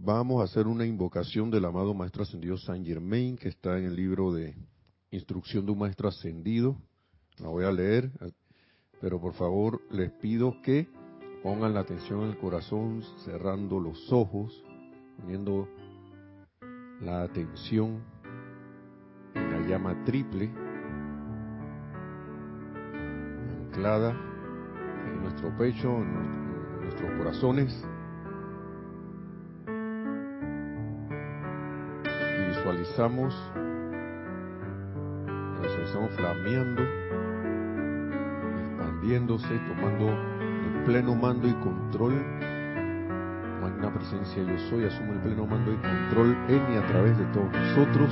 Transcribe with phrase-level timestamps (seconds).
[0.00, 3.96] vamos a hacer una invocación del amado Maestro Ascendido Saint Germain, que está en el
[3.96, 4.54] libro de
[5.10, 6.76] Instrucción de un Maestro Ascendido.
[7.38, 8.10] La voy a leer,
[9.00, 10.88] pero por favor les pido que
[11.42, 14.64] pongan la atención en el corazón, cerrando los ojos,
[15.18, 15.68] poniendo
[17.00, 18.02] la atención
[19.34, 20.50] en la llama triple,
[23.66, 24.10] anclada
[25.06, 27.97] en nuestro pecho, en nuestros corazones.
[32.72, 33.34] Visualizamos,
[35.26, 36.82] la visualizamos flameando,
[38.58, 42.12] expandiéndose, tomando el pleno mando y control.
[43.62, 47.24] Magna presencia yo soy, asume el pleno mando y control en y a través de
[47.26, 48.10] todos nosotros.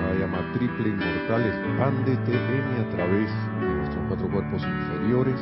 [0.00, 5.40] La llama triple inmortal, expándete en y a través de nuestros cuatro cuerpos inferiores,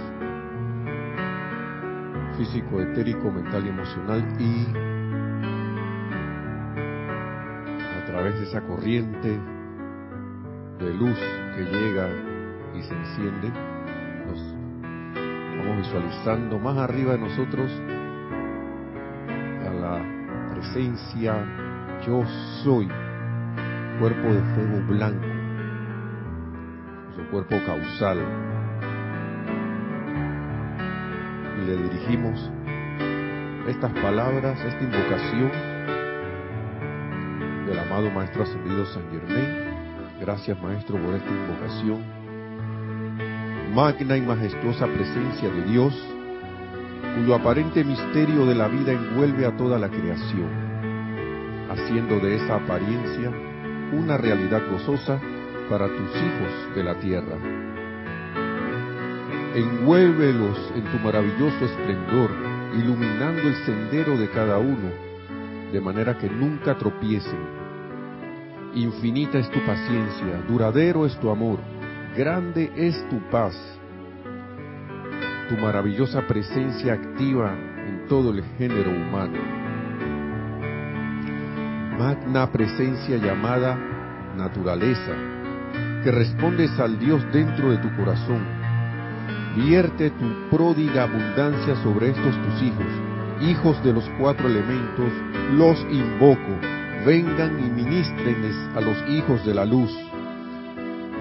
[2.38, 4.89] físico, etérico, mental y emocional, y
[8.20, 9.40] través de esa corriente
[10.78, 11.18] de luz
[11.56, 12.06] que llega
[12.74, 13.48] y se enciende,
[14.26, 17.70] nos vamos visualizando más arriba de nosotros
[19.66, 21.34] a la presencia
[22.06, 22.22] yo
[22.62, 22.88] soy,
[23.98, 25.26] cuerpo de fuego blanco,
[27.16, 28.18] su cuerpo causal.
[31.56, 32.52] Y le dirigimos
[33.66, 35.69] estas palabras, esta invocación
[38.08, 40.20] Maestro Ascendido San Germain.
[40.20, 42.02] Gracias Maestro por esta invocación.
[43.74, 45.94] Magna y majestuosa presencia de Dios,
[47.16, 50.48] cuyo aparente misterio de la vida envuelve a toda la creación,
[51.70, 53.30] haciendo de esa apariencia
[53.92, 55.20] una realidad gozosa
[55.68, 57.36] para tus hijos de la tierra.
[59.54, 62.30] Envuélvelos en tu maravilloso esplendor,
[62.76, 64.90] iluminando el sendero de cada uno,
[65.72, 67.59] de manera que nunca tropiecen.
[68.74, 71.58] Infinita es tu paciencia, duradero es tu amor,
[72.16, 73.54] grande es tu paz.
[75.48, 79.38] Tu maravillosa presencia activa en todo el género humano.
[81.98, 83.76] Magna presencia llamada
[84.36, 85.14] naturaleza,
[86.04, 88.40] que respondes al Dios dentro de tu corazón.
[89.56, 92.86] Vierte tu pródiga abundancia sobre estos tus hijos,
[93.40, 95.12] hijos de los cuatro elementos,
[95.56, 96.69] los invoco,
[97.04, 99.90] vengan y ministrenles a los hijos de la luz.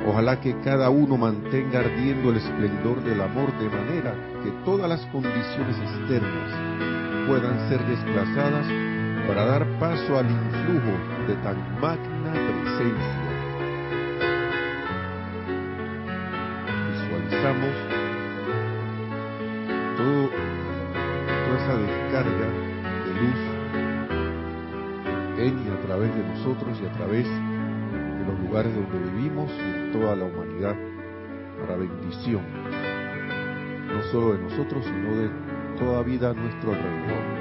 [0.06, 4.13] Ojalá que cada uno mantenga ardiendo el esplendor del amor de manera
[4.44, 8.66] que todas las condiciones externas puedan ser desplazadas
[9.28, 10.97] para dar paso al influjo
[11.28, 13.29] de tan magna presencia.
[16.91, 17.99] Visualizamos
[26.50, 30.76] y a través de los lugares donde vivimos y en toda la humanidad
[31.62, 32.42] para bendición,
[33.88, 35.30] no solo de nosotros, sino de
[35.78, 37.40] toda vida a nuestro alrededor.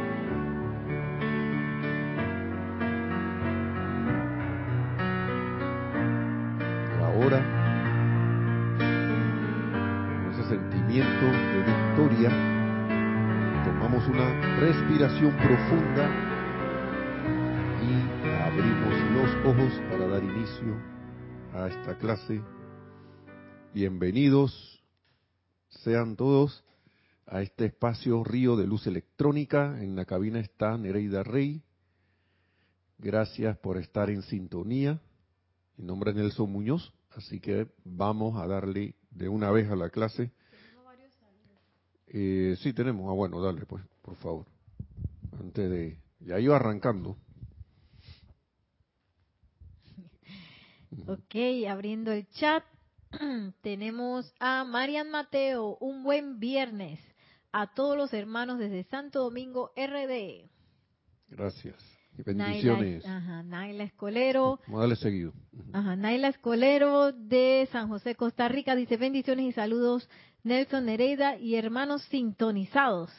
[7.00, 7.40] ahora,
[10.20, 12.30] con ese sentimiento de victoria,
[13.64, 16.27] tomamos una respiración profunda
[19.48, 20.76] ojos para dar inicio
[21.54, 22.42] a esta clase.
[23.72, 24.84] Bienvenidos
[25.70, 26.62] sean todos
[27.24, 29.82] a este espacio Río de Luz Electrónica.
[29.82, 31.62] En la cabina está Nereida Rey.
[32.98, 35.00] Gracias por estar en sintonía.
[35.78, 36.92] Mi nombre es Nelson Muñoz.
[37.16, 40.30] Así que vamos a darle de una vez a la clase.
[42.08, 43.10] Eh, sí, tenemos.
[43.10, 44.44] Ah, bueno, dale, pues, por favor.
[45.40, 45.98] Antes de.
[46.20, 47.16] Ya iba arrancando.
[51.06, 51.34] Ok,
[51.68, 52.64] abriendo el chat.
[53.62, 55.76] tenemos a Marian Mateo.
[55.80, 57.00] Un buen viernes
[57.52, 60.48] a todos los hermanos desde Santo Domingo RD.
[61.28, 61.76] Gracias.
[62.16, 63.04] Y bendiciones.
[63.04, 64.60] Naila, ajá, Naila Escolero.
[64.66, 65.32] Vamos a darle seguido.
[65.72, 70.08] Ajá, Naila Escolero de San José, Costa Rica, dice bendiciones y saludos
[70.42, 73.10] Nelson Nereida y hermanos sintonizados.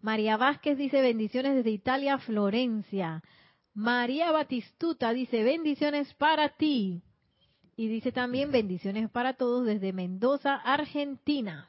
[0.00, 3.22] María Vázquez dice bendiciones desde Italia, Florencia.
[3.76, 7.02] María Batistuta dice bendiciones para ti.
[7.76, 11.68] Y dice también bendiciones para todos desde Mendoza, Argentina.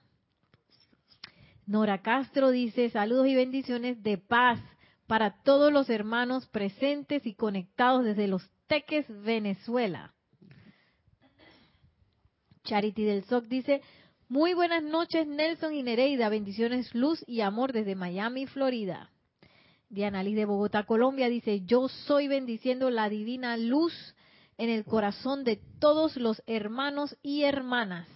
[1.65, 4.62] Nora Castro dice saludos y bendiciones de paz
[5.06, 10.13] para todos los hermanos presentes y conectados desde Los Teques, Venezuela.
[12.63, 13.81] Charity del SOC dice,
[14.30, 19.12] muy buenas noches Nelson y Nereida, bendiciones, luz y amor desde Miami, Florida.
[19.89, 23.94] Diana Liz de Bogotá, Colombia dice, yo soy bendiciendo la divina luz
[24.57, 28.07] en el corazón de todos los hermanos y hermanas.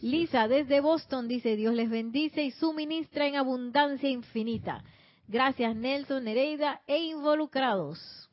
[0.00, 4.84] Lisa desde Boston dice, Dios les bendice y suministra en abundancia infinita.
[5.28, 8.28] Gracias Nelson, Nereida e involucrados.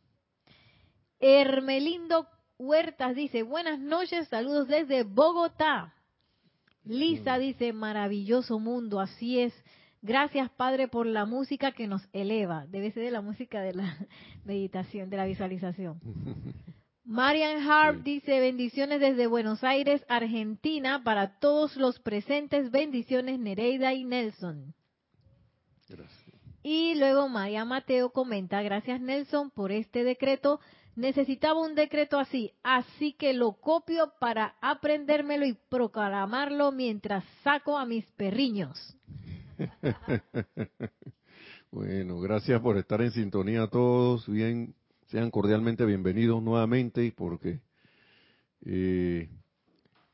[1.20, 2.28] Hermelindo
[2.58, 5.94] Huertas dice, buenas noches, saludos desde Bogotá.
[6.84, 9.54] Lisa dice, maravilloso mundo, así es.
[10.04, 12.66] Gracias Padre por la música que nos eleva.
[12.68, 13.98] Debe ser de la música de la
[14.44, 16.02] meditación, de la visualización.
[17.06, 22.70] Marian Harp dice bendiciones desde Buenos Aires, Argentina, para todos los presentes.
[22.70, 24.74] Bendiciones Nereida y Nelson.
[25.88, 26.36] Gracias.
[26.64, 30.60] Y luego María Mateo comenta, gracias Nelson por este decreto.
[30.96, 37.86] Necesitaba un decreto así, así que lo copio para aprendérmelo y proclamarlo mientras saco a
[37.86, 38.98] mis perriños.
[41.72, 44.28] bueno, gracias por estar en sintonía todos.
[44.28, 44.74] Bien,
[45.08, 47.60] sean cordialmente bienvenidos nuevamente porque
[48.66, 49.30] eh,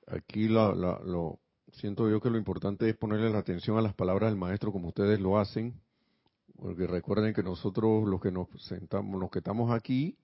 [0.07, 1.39] aquí lo
[1.74, 4.89] siento yo que lo importante es ponerle la atención a las palabras del maestro como
[4.89, 5.80] ustedes lo hacen
[6.57, 10.18] porque recuerden que nosotros los que nos sentamos, los que estamos aquí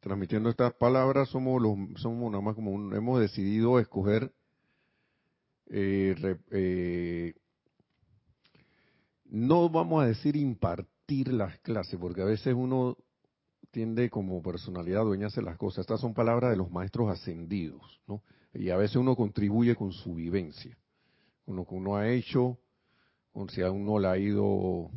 [0.00, 4.32] transmitiendo estas palabras somos los somos nada más como hemos decidido escoger
[5.70, 7.34] eh, eh,
[9.34, 12.96] no vamos a decir impartir las clases porque a veces uno
[13.70, 18.22] tiende como personalidad a dueñarse las cosas estas son palabras de los maestros ascendidos no
[18.52, 20.76] y a veces uno contribuye con su vivencia
[21.44, 22.58] con lo que uno ha hecho
[23.32, 24.90] con si a uno le ha ido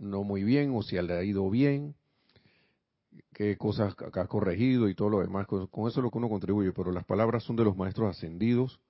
[0.00, 1.94] no muy bien o si le ha ido bien,
[3.32, 5.46] qué cosas ha corregido y todo lo demás.
[5.46, 8.80] Con eso es lo que uno contribuye, pero las palabras son de los maestros ascendidos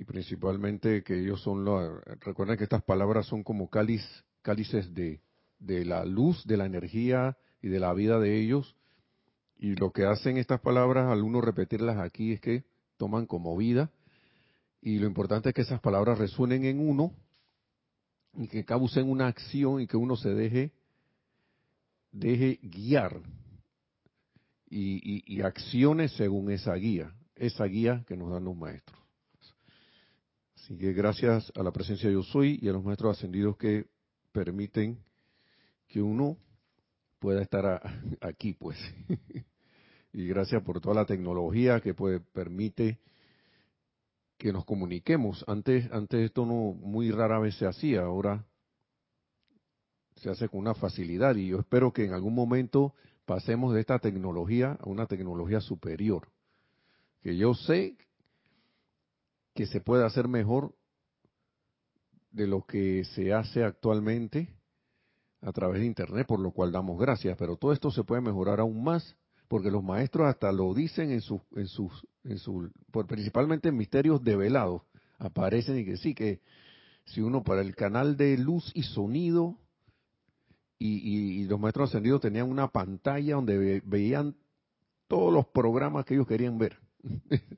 [0.00, 2.02] y principalmente que ellos son los...
[2.20, 4.02] Recuerden que estas palabras son como cáliz,
[4.40, 5.20] cálices de,
[5.58, 8.74] de la luz, de la energía y de la vida de ellos.
[9.58, 12.64] Y lo que hacen estas palabras al uno repetirlas aquí es que
[12.96, 13.90] toman como vida.
[14.80, 17.12] Y lo importante es que esas palabras resuenen en uno
[18.32, 20.72] y que causen una acción y que uno se deje,
[22.10, 23.20] deje guiar
[24.66, 28.99] y, y, acciones según esa guía, esa guía que nos dan los maestros.
[30.70, 33.86] Así que gracias a la presencia de Yo Soy y a los maestros ascendidos que
[34.30, 35.02] permiten
[35.88, 36.36] que uno
[37.18, 37.82] pueda estar
[38.20, 38.78] aquí, pues.
[40.12, 43.00] y gracias por toda la tecnología que puede, permite
[44.38, 45.44] que nos comuniquemos.
[45.48, 48.46] Antes, antes esto no muy rara vez se hacía, ahora
[50.18, 52.94] se hace con una facilidad y yo espero que en algún momento
[53.24, 56.28] pasemos de esta tecnología a una tecnología superior.
[57.22, 57.96] Que yo sé
[59.54, 60.74] que se puede hacer mejor
[62.30, 64.48] de lo que se hace actualmente
[65.42, 68.60] a través de Internet, por lo cual damos gracias, pero todo esto se puede mejorar
[68.60, 69.16] aún más
[69.50, 72.70] porque los maestros hasta lo dicen en sus, en sus, en su,
[73.08, 74.82] principalmente en misterios develados,
[75.18, 76.40] aparecen y que sí, que
[77.06, 79.58] si uno para el canal de luz y sonido,
[80.78, 84.36] y, los maestros ascendidos tenían una pantalla donde veían
[85.08, 86.78] todos los programas que ellos querían ver.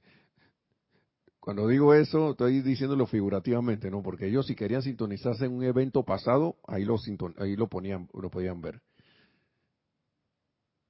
[1.43, 4.01] Cuando digo eso, estoy diciéndolo figurativamente, ¿no?
[4.01, 6.97] Porque ellos si querían sintonizarse en un evento pasado, ahí lo,
[7.37, 8.81] ahí lo ponían, lo podían ver.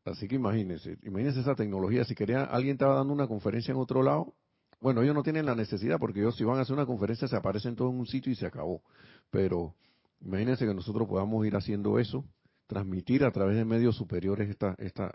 [0.04, 2.04] Así que imagínense, imagínense esa tecnología.
[2.04, 4.34] Si quería, alguien estaba dando una conferencia en otro lado,
[4.82, 7.36] bueno, ellos no tienen la necesidad porque ellos si van a hacer una conferencia se
[7.36, 8.82] aparecen todos en un sitio y se acabó.
[9.30, 9.74] Pero
[10.20, 12.26] imagínense que nosotros podamos ir haciendo eso,
[12.66, 15.12] transmitir a través de medios superiores esta, esta,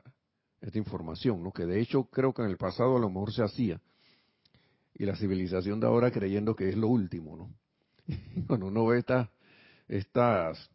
[0.61, 1.51] esta información, ¿no?
[1.51, 3.79] Que de hecho creo que en el pasado a lo mejor se hacía.
[4.97, 7.53] Y la civilización de ahora creyendo que es lo último, ¿no?
[8.47, 9.29] Cuando uno ve estas,
[9.87, 10.69] estas,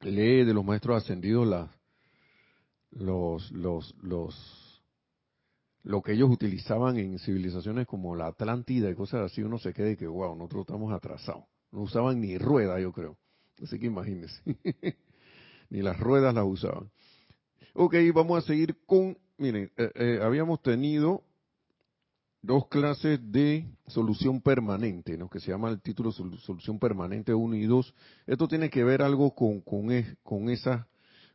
[0.00, 1.70] lee de los maestros ascendidos las
[2.90, 4.82] los, los, los,
[5.82, 9.90] lo que ellos utilizaban en civilizaciones como la Atlántida y cosas así, uno se queda
[9.90, 11.44] y que, wow, nosotros estamos atrasados.
[11.70, 13.16] No usaban ni rueda, yo creo.
[13.62, 14.40] Así que imagínense.
[15.70, 16.90] ni las ruedas las usaban.
[17.74, 21.22] Ok, vamos a seguir con, miren, eh, eh, habíamos tenido
[22.42, 25.28] dos clases de solución permanente, ¿no?
[25.28, 27.94] que se llama el título solución permanente 1 y 2.
[28.26, 29.88] Esto tiene que ver algo con, con,
[30.22, 30.86] con, esa,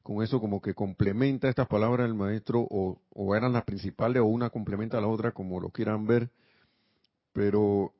[0.02, 4.50] con eso como que complementa estas palabras del maestro o, eran las principales o una
[4.50, 6.30] complementa a la otra como lo quieran ver.
[7.34, 7.94] Pero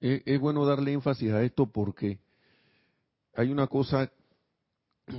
[0.00, 2.18] es, es bueno darle énfasis a esto porque
[3.34, 4.10] hay una cosa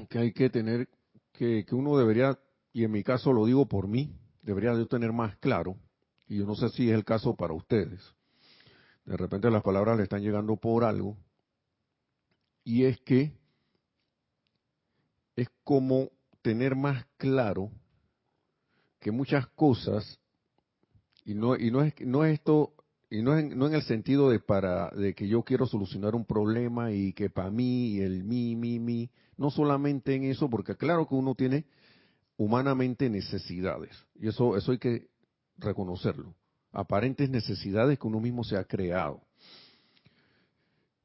[0.10, 0.88] que hay que tener,
[1.34, 2.40] que, que uno debería,
[2.72, 5.78] y en mi caso lo digo por mí, debería yo tener más claro,
[6.28, 8.02] y yo no sé si es el caso para ustedes.
[9.06, 11.18] De repente las palabras le están llegando por algo,
[12.64, 13.34] y es que
[15.36, 16.10] es como
[16.42, 17.72] tener más claro
[19.00, 20.20] que muchas cosas,
[21.26, 22.74] y no, y no es, no es esto,
[23.10, 26.26] y no, es, no en el sentido de para, de que yo quiero solucionar un
[26.26, 30.76] problema y que para mí, y el mí, mí, mí, no solamente en eso, porque
[30.76, 31.66] claro que uno tiene
[32.38, 35.13] humanamente necesidades, y eso, eso hay que
[35.58, 36.36] reconocerlo,
[36.72, 39.22] aparentes necesidades que uno mismo se ha creado.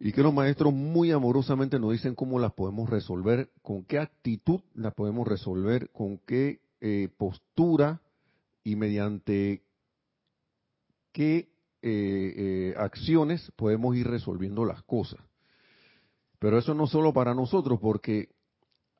[0.00, 4.60] Y que los maestros muy amorosamente nos dicen cómo las podemos resolver, con qué actitud
[4.74, 8.00] las podemos resolver, con qué eh, postura
[8.62, 9.64] y mediante
[11.12, 11.48] qué
[11.82, 15.20] eh, eh, acciones podemos ir resolviendo las cosas.
[16.38, 18.28] Pero eso no solo para nosotros, porque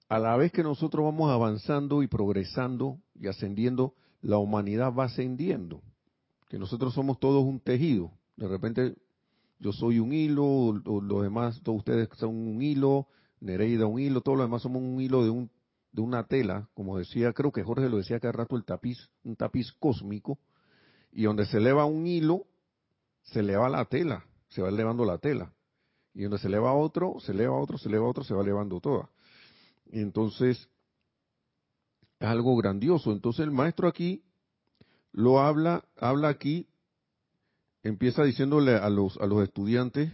[0.09, 5.83] a la vez que nosotros vamos avanzando y progresando y ascendiendo, la humanidad va ascendiendo.
[6.49, 8.13] Que nosotros somos todos un tejido.
[8.37, 8.97] De repente
[9.59, 13.09] yo soy un hilo, los demás, todos ustedes son un hilo,
[13.41, 15.51] Nereida un hilo, todos los demás somos un hilo de un
[15.93, 19.37] de una tela, como decía, creo que Jorge lo decía cada rato, el tapiz, un
[19.37, 20.39] tapiz cósmico,
[21.13, 22.47] y donde se eleva un hilo,
[23.23, 25.53] se eleva la tela, se va elevando la tela.
[26.15, 29.11] Y donde se eleva otro, se eleva otro, se eleva otro, se va elevando toda.
[29.91, 30.69] Entonces,
[32.21, 33.13] es algo grandioso.
[33.13, 34.23] Entonces el maestro aquí
[35.13, 36.69] lo habla, habla aquí,
[37.83, 40.13] empieza diciéndole a los, a los estudiantes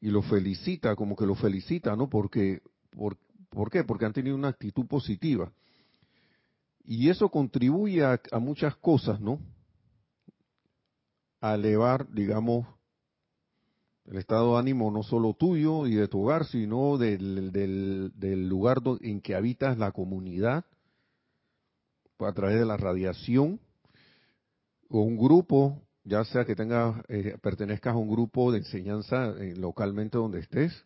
[0.00, 2.08] y lo felicita, como que lo felicita, ¿no?
[2.08, 2.60] Porque,
[2.90, 3.16] por,
[3.52, 3.84] ¿Por qué?
[3.84, 5.52] Porque han tenido una actitud positiva.
[6.84, 9.38] Y eso contribuye a, a muchas cosas, ¿no?
[11.40, 12.66] A elevar, digamos,
[14.06, 18.78] el estado de ánimo no solo tuyo y de tu hogar, sino del, del, lugar
[19.00, 20.64] en que habitas la comunidad,
[22.26, 23.60] a través de la radiación,
[24.88, 29.54] o un grupo, ya sea que tengas, eh, pertenezcas a un grupo de enseñanza eh,
[29.56, 30.84] localmente donde estés,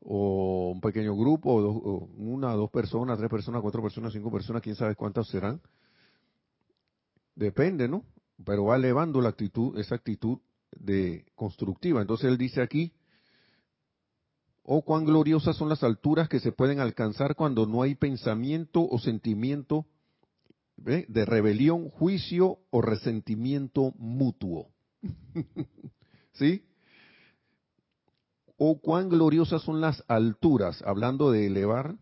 [0.00, 4.74] o un pequeño grupo, o, una, dos personas, tres personas, cuatro personas, cinco personas, quién
[4.74, 5.60] sabe cuántas serán.
[7.34, 8.04] Depende, ¿no?
[8.44, 10.38] Pero va elevando la actitud, esa actitud
[10.72, 12.00] de constructiva.
[12.00, 12.92] Entonces él dice aquí,
[14.64, 18.98] oh cuán gloriosas son las alturas que se pueden alcanzar cuando no hay pensamiento o
[18.98, 19.86] sentimiento
[20.76, 24.68] de rebelión, juicio o resentimiento mutuo.
[26.32, 26.64] ¿Sí?
[28.56, 31.96] Oh cuán gloriosas son las alturas, hablando de elevar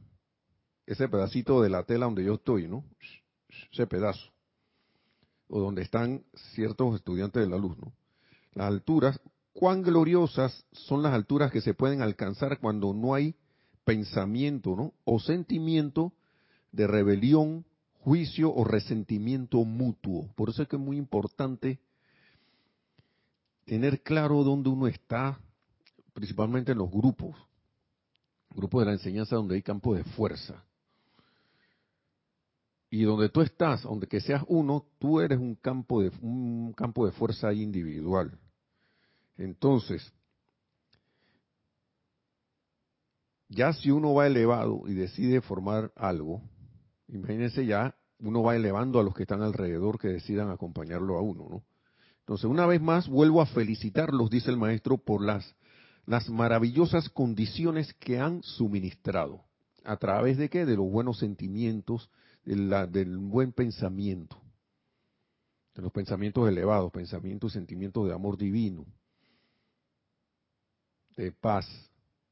[0.87, 2.85] ese pedacito de la tela donde yo estoy, ¿no?
[3.73, 4.33] Ese pedazo.
[5.49, 6.25] O donde están
[6.55, 7.93] ciertos estudiantes de la luz, ¿no?
[8.55, 9.21] las alturas,
[9.53, 13.35] cuán gloriosas son las alturas que se pueden alcanzar cuando no hay
[13.85, 14.93] pensamiento ¿no?
[15.05, 16.13] o sentimiento
[16.73, 17.65] de rebelión,
[18.03, 20.29] juicio o resentimiento mutuo.
[20.35, 21.79] Por eso es que es muy importante
[23.67, 25.39] tener claro dónde uno está,
[26.13, 27.37] principalmente en los grupos,
[28.51, 30.65] grupos de la enseñanza donde hay campo de fuerza.
[32.91, 37.07] Y donde tú estás, donde que seas uno, tú eres un campo de, un campo
[37.07, 38.37] de fuerza individual.
[39.37, 40.13] Entonces,
[43.49, 46.43] ya si uno va elevado y decide formar algo,
[47.13, 51.47] imagínense ya, uno va elevando a los que están alrededor que decidan acompañarlo a uno,
[51.49, 51.65] ¿no?
[52.21, 55.57] Entonces, una vez más, vuelvo a felicitarlos, dice el maestro, por las,
[56.07, 59.45] las maravillosas condiciones que han suministrado.
[59.85, 60.65] ¿A través de qué?
[60.65, 62.11] De los buenos sentimientos,
[62.45, 64.41] del buen pensamiento,
[65.75, 68.87] de los pensamientos elevados, pensamientos y sentimientos de amor divino,
[71.17, 71.67] de paz,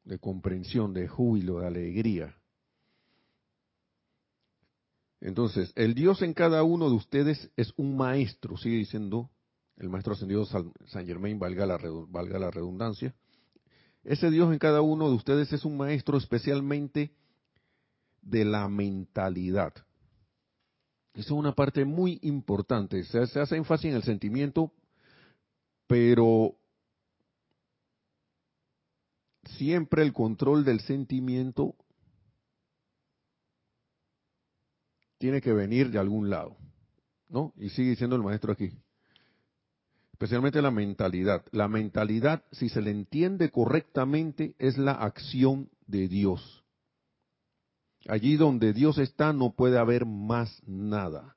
[0.05, 2.38] de comprensión, de júbilo, de alegría.
[5.21, 9.31] Entonces, el Dios en cada uno de ustedes es un maestro, sigue diciendo
[9.77, 13.15] el maestro ascendido San Germain, valga la, valga la redundancia.
[14.05, 17.13] Ese Dios en cada uno de ustedes es un maestro especialmente
[18.23, 19.73] de la mentalidad.
[21.15, 23.03] Eso es una parte muy importante.
[23.05, 24.73] Se, hace énfasis en el sentimiento,
[25.87, 26.55] pero
[29.57, 31.75] siempre el control del sentimiento
[35.19, 36.57] tiene que venir de algún lado.
[37.29, 37.53] ¿no?
[37.57, 38.73] Y sigue diciendo el maestro aquí.
[40.13, 41.45] Especialmente la mentalidad.
[41.53, 46.65] La mentalidad, si se le entiende correctamente, es la acción de Dios.
[48.09, 51.37] Allí donde Dios está no puede haber más nada.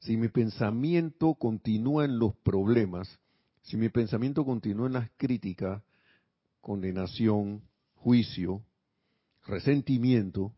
[0.00, 3.18] Si mi pensamiento continúa en los problemas,
[3.62, 5.82] si mi pensamiento continúa en las críticas,
[6.60, 7.62] condenación,
[7.96, 8.62] juicio,
[9.46, 10.52] resentimiento,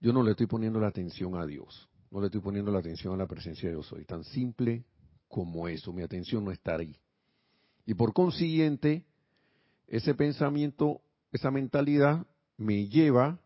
[0.00, 3.14] yo no le estoy poniendo la atención a Dios, no le estoy poniendo la atención
[3.14, 3.86] a la presencia de Dios.
[3.86, 4.84] Soy tan simple
[5.28, 6.96] como eso, mi atención no está ahí.
[7.84, 9.04] Y por consiguiente,
[9.86, 11.00] ese pensamiento,
[11.32, 12.26] esa mentalidad
[12.56, 13.40] me lleva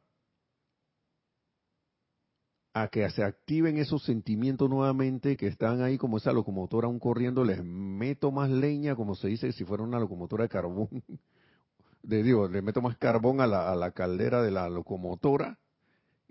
[2.75, 7.45] a que se activen esos sentimientos nuevamente que están ahí como esa locomotora aún corriendo,
[7.45, 10.89] les meto más leña, como se dice, si fuera una locomotora de carbón,
[12.03, 15.59] de Dios, le meto más carbón a la caldera de la locomotora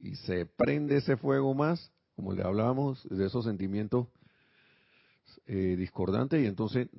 [0.01, 4.07] y se prende ese fuego más, como le hablábamos, de esos sentimientos
[5.45, 6.89] eh, discordantes y entonces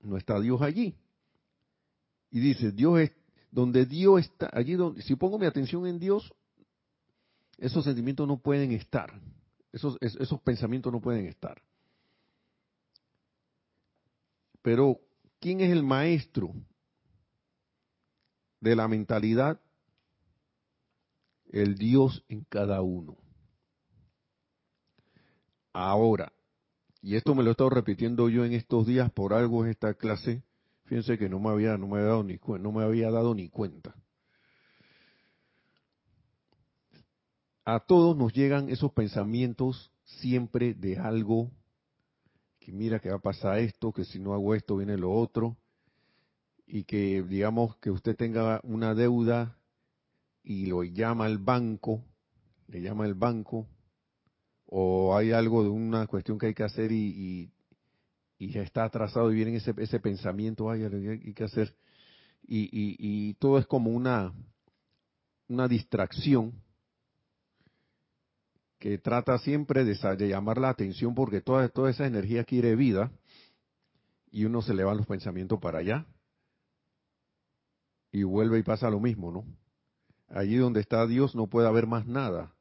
[0.00, 0.94] no está Dios allí.
[2.30, 3.12] Y dice, Dios es,
[3.50, 6.34] donde Dios está, allí donde, si pongo mi atención en Dios,
[7.56, 9.12] esos sentimientos no pueden estar,
[9.72, 11.62] esos, esos pensamientos no pueden estar.
[14.62, 15.00] Pero,
[15.40, 16.52] ¿quién es el maestro
[18.60, 19.60] de la mentalidad?
[21.48, 23.16] El Dios en cada uno.
[25.72, 26.32] Ahora,
[27.00, 29.94] y esto me lo he estado repitiendo yo en estos días por algo en esta
[29.94, 30.42] clase,
[30.84, 33.48] fíjense que no me había, no me había dado ni, no me había dado ni
[33.48, 33.94] cuenta.
[37.70, 41.50] a todos nos llegan esos pensamientos siempre de algo,
[42.58, 45.58] que mira que va a pasar esto, que si no hago esto viene lo otro,
[46.66, 49.57] y que digamos que usted tenga una deuda
[50.42, 52.04] y lo llama al banco,
[52.68, 53.68] le llama el banco,
[54.66, 57.50] o hay algo de una cuestión que hay que hacer y,
[58.38, 61.74] y, ya está atrasado y viene ese, ese pensamiento, ay, hay que hacer,
[62.46, 64.32] y, todo es como una,
[65.48, 66.52] una distracción
[68.78, 73.10] que trata siempre de, llamar la atención porque toda, toda esa energía quiere vida
[74.30, 76.06] y uno se le van los pensamientos para allá
[78.12, 79.44] y vuelve y pasa lo mismo, ¿no?
[80.28, 82.54] Allí donde está Dios no puede haber más nada.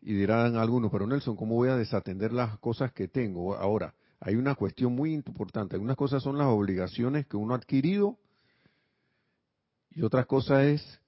[0.00, 3.54] Y dirán algunos, pero Nelson, ¿cómo voy a desatender las cosas que tengo?
[3.56, 5.76] Ahora, hay una cuestión muy importante.
[5.76, 8.18] Unas cosas son las obligaciones que uno ha adquirido
[9.90, 11.00] y otras cosas es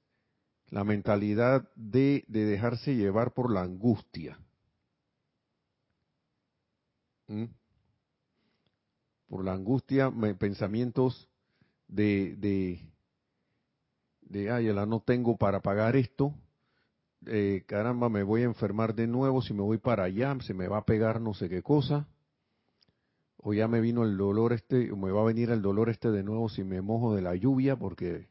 [0.68, 4.38] la mentalidad de, dejarse llevar por la angustia.
[7.29, 7.44] ¿Mm?
[9.29, 11.29] Por la angustia, pensamientos
[11.88, 12.91] de, de,
[14.32, 16.34] de, ay, no tengo para pagar esto,
[17.26, 20.66] eh, caramba, me voy a enfermar de nuevo, si me voy para allá, se me
[20.66, 22.08] va a pegar no sé qué cosa,
[23.36, 26.10] o ya me vino el dolor este, o me va a venir el dolor este
[26.10, 28.28] de nuevo si me mojo de la lluvia, porque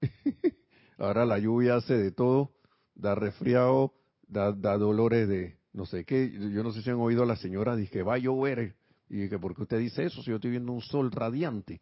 [0.98, 2.52] Ahora la lluvia hace de todo,
[2.94, 3.94] da resfriado,
[4.28, 6.30] da, dolores de no sé qué.
[6.30, 8.74] Yo no sé si han oído a la señora, dice que va a llover.
[9.08, 11.80] Y que porque usted dice eso, si yo estoy viendo un sol radiante.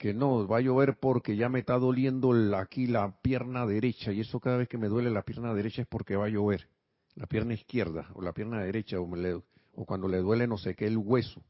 [0.00, 4.12] Que no, va a llover porque ya me está doliendo aquí la pierna derecha.
[4.12, 6.68] Y eso cada vez que me duele la pierna derecha es porque va a llover.
[7.16, 10.96] La pierna izquierda o la pierna derecha o, cuando le duele no sé qué el
[10.96, 11.42] hueso,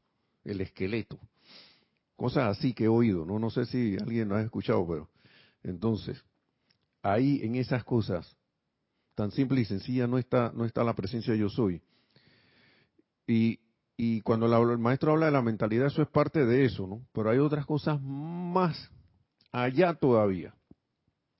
[0.43, 1.17] el esqueleto.
[2.17, 3.39] Cosas así que he oído, ¿no?
[3.39, 5.09] No sé si alguien lo ha escuchado, pero
[5.63, 6.21] entonces,
[7.03, 8.35] ahí en esas cosas
[9.15, 11.81] tan simple y sencilla no está no está la presencia de yo soy
[13.25, 13.59] y
[14.03, 17.29] y cuando el maestro habla de la mentalidad eso es parte de eso no pero
[17.29, 18.89] hay otras cosas más
[19.51, 20.55] allá todavía.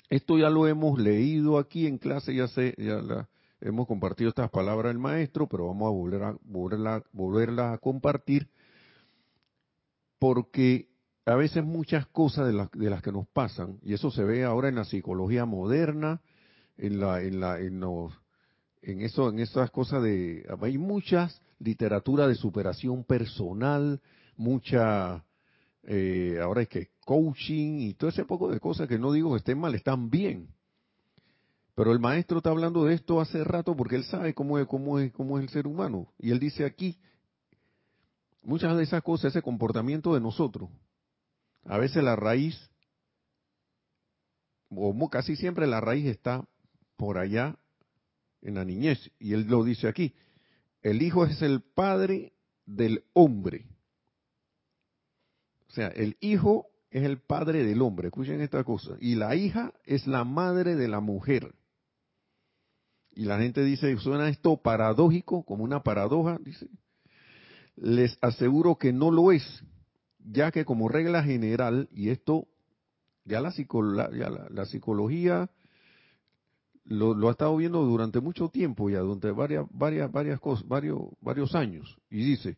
[0.10, 3.30] Esto ya lo hemos leído aquí en clase ya sé ya la,
[3.62, 6.24] hemos compartido estas palabras del maestro pero vamos a volver
[6.88, 8.47] a volverla a compartir
[10.19, 10.91] porque
[11.26, 14.43] a veces muchas cosas de las, de las que nos pasan, y eso se ve
[14.43, 16.21] ahora en la psicología moderna,
[16.78, 18.12] en la, en la, en los,
[18.82, 24.02] en eso, en esas cosas de, hay muchas literatura de superación personal,
[24.36, 25.24] mucha,
[25.84, 29.38] eh, ahora es que coaching y todo ese poco de cosas que no digo que
[29.38, 30.48] estén mal, están bien.
[31.76, 35.00] Pero el maestro está hablando de esto hace rato porque él sabe cómo es, cómo
[35.00, 36.12] es, cómo es el ser humano.
[36.17, 37.00] Y él dice aquí,
[38.44, 40.70] muchas de esas cosas, ese comportamiento de nosotros,
[41.65, 42.70] a veces la raíz,
[44.70, 46.46] o casi siempre la raíz está
[46.98, 47.58] por allá
[48.42, 49.12] en la niñez.
[49.20, 50.14] Y él lo dice aquí,
[50.82, 52.34] el hijo es el padre
[52.66, 53.66] del hombre.
[55.68, 59.74] O sea, el hijo es el padre del hombre, escuchen esta cosa, y la hija
[59.86, 61.56] es la madre de la mujer.
[63.14, 66.68] y la gente dice, suena esto paradójico, como una paradoja, dice,
[67.76, 69.64] les aseguro que no lo es,
[70.20, 72.48] ya que como regla general, y esto
[73.26, 73.50] ya la,
[74.50, 75.50] la, psicología
[76.86, 81.56] lo, ha estado viendo durante mucho tiempo ya, durante varias, varias, varias cosas, varios, varios
[81.56, 82.58] años, y dice,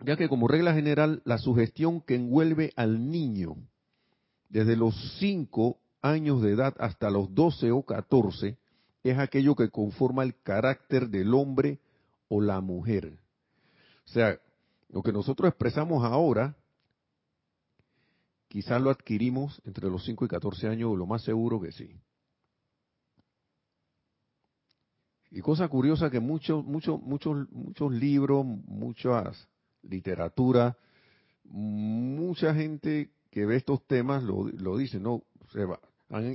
[0.00, 3.56] ya que como regla general, la sugestión que envuelve al niño
[4.48, 8.58] desde los 5 años de edad hasta los 12 o 14
[9.02, 11.78] es aquello que conforma el carácter del hombre
[12.28, 13.18] o la mujer.
[14.04, 14.38] O sea,
[14.88, 16.56] lo que nosotros expresamos ahora,
[18.48, 22.00] quizás lo adquirimos entre los 5 y 14 años, lo más seguro que sí.
[25.30, 29.48] Y cosa curiosa que muchos, muchos, muchos, muchos libros, muchas
[29.82, 30.76] literatura,
[31.44, 35.78] mucha gente que ve estos temas lo, lo dice, no, se va.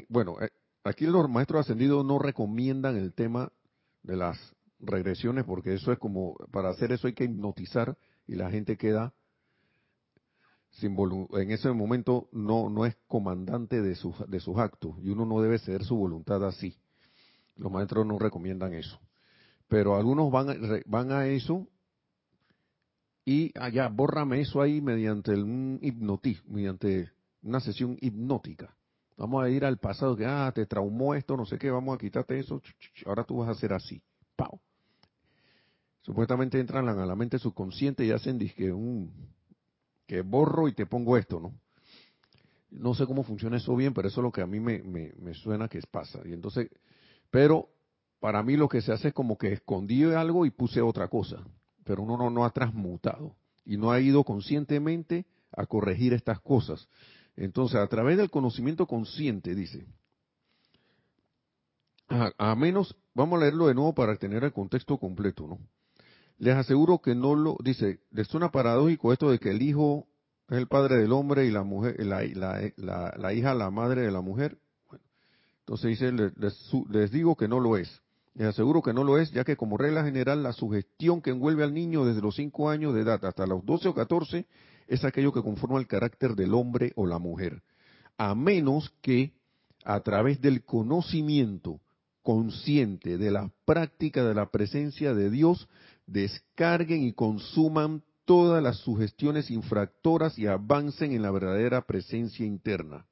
[0.10, 0.50] Bueno, eh,
[0.84, 3.52] aquí los maestros ascendidos no recomiendan el tema
[4.04, 4.38] de las
[4.80, 7.97] regresiones porque eso es como, para hacer eso hay que hipnotizar
[8.28, 9.13] y la gente queda
[10.71, 10.95] sin
[11.34, 15.41] en ese momento no, no es comandante de sus, de sus actos y uno no
[15.41, 16.77] debe ceder su voluntad así.
[17.57, 18.99] Los maestros no recomiendan eso.
[19.67, 21.67] Pero algunos van, van a eso
[23.25, 27.12] y allá, bórrame eso ahí mediante un hipnotismo, mediante
[27.43, 28.75] una sesión hipnótica.
[29.17, 31.97] Vamos a ir al pasado, que, ah, te traumó esto, no sé qué, vamos a
[31.99, 32.62] quitarte eso,
[33.05, 34.01] ahora tú vas a hacer así.
[34.36, 34.60] Pau.
[36.01, 39.12] Supuestamente entran a la mente subconsciente y hacen que un
[40.12, 41.54] que borro y te pongo esto, ¿no?
[42.69, 45.13] No sé cómo funciona eso bien, pero eso es lo que a mí me, me,
[45.17, 46.19] me suena que pasa.
[46.26, 46.69] Y entonces,
[47.30, 47.69] pero
[48.19, 51.43] para mí lo que se hace es como que escondí algo y puse otra cosa
[51.84, 56.88] pero uno no, ha transmutado y no ha ido conscientemente a corregir estas cosas.
[57.36, 59.86] Entonces, a través del conocimiento consciente, dice,
[62.08, 65.60] a, menos, vamos a leerlo de nuevo para tener el contexto completo, ¿no?
[66.41, 70.08] Les aseguro que no lo, dice, les suena paradójico esto de que el hijo
[70.49, 72.23] es el padre del hombre y la mujer, la,
[73.15, 74.58] la, hija la madre de la mujer.
[74.89, 75.06] Bueno,
[75.60, 76.34] entonces dice, les,
[76.89, 78.01] les digo que no lo es.
[78.34, 81.63] Les aseguro que no lo es, ya que como regla general la sugestión que envuelve
[81.63, 84.47] al niño desde los 5 años de edad hasta los 12 o 14
[84.88, 87.62] es aquello que conforma el carácter del hombre o la mujer.
[88.17, 89.36] A menos que
[89.86, 91.82] a través del conocimiento
[92.23, 95.67] consciente de la práctica de la presencia de Dios
[96.12, 103.06] descarguen y consuman todas las sugestiones infractoras y avancen en la verdadera presencia interna.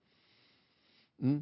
[1.17, 1.39] ¿Mm?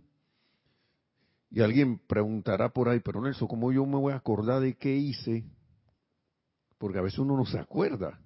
[1.52, 4.96] Y alguien preguntará por ahí, pero Nelson, ¿cómo yo me voy a acordar de qué
[4.96, 5.46] hice?
[6.78, 8.20] Porque a veces uno no se acuerda.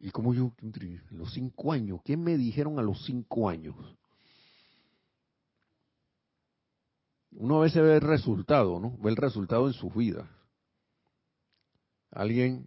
[0.00, 0.52] Y como yo,
[1.10, 3.74] los cinco años, ¿qué me dijeron a los cinco años?
[7.40, 8.98] Uno a veces ve el resultado, ¿no?
[8.98, 10.28] Ve el resultado en sus vidas.
[12.10, 12.66] Alguien,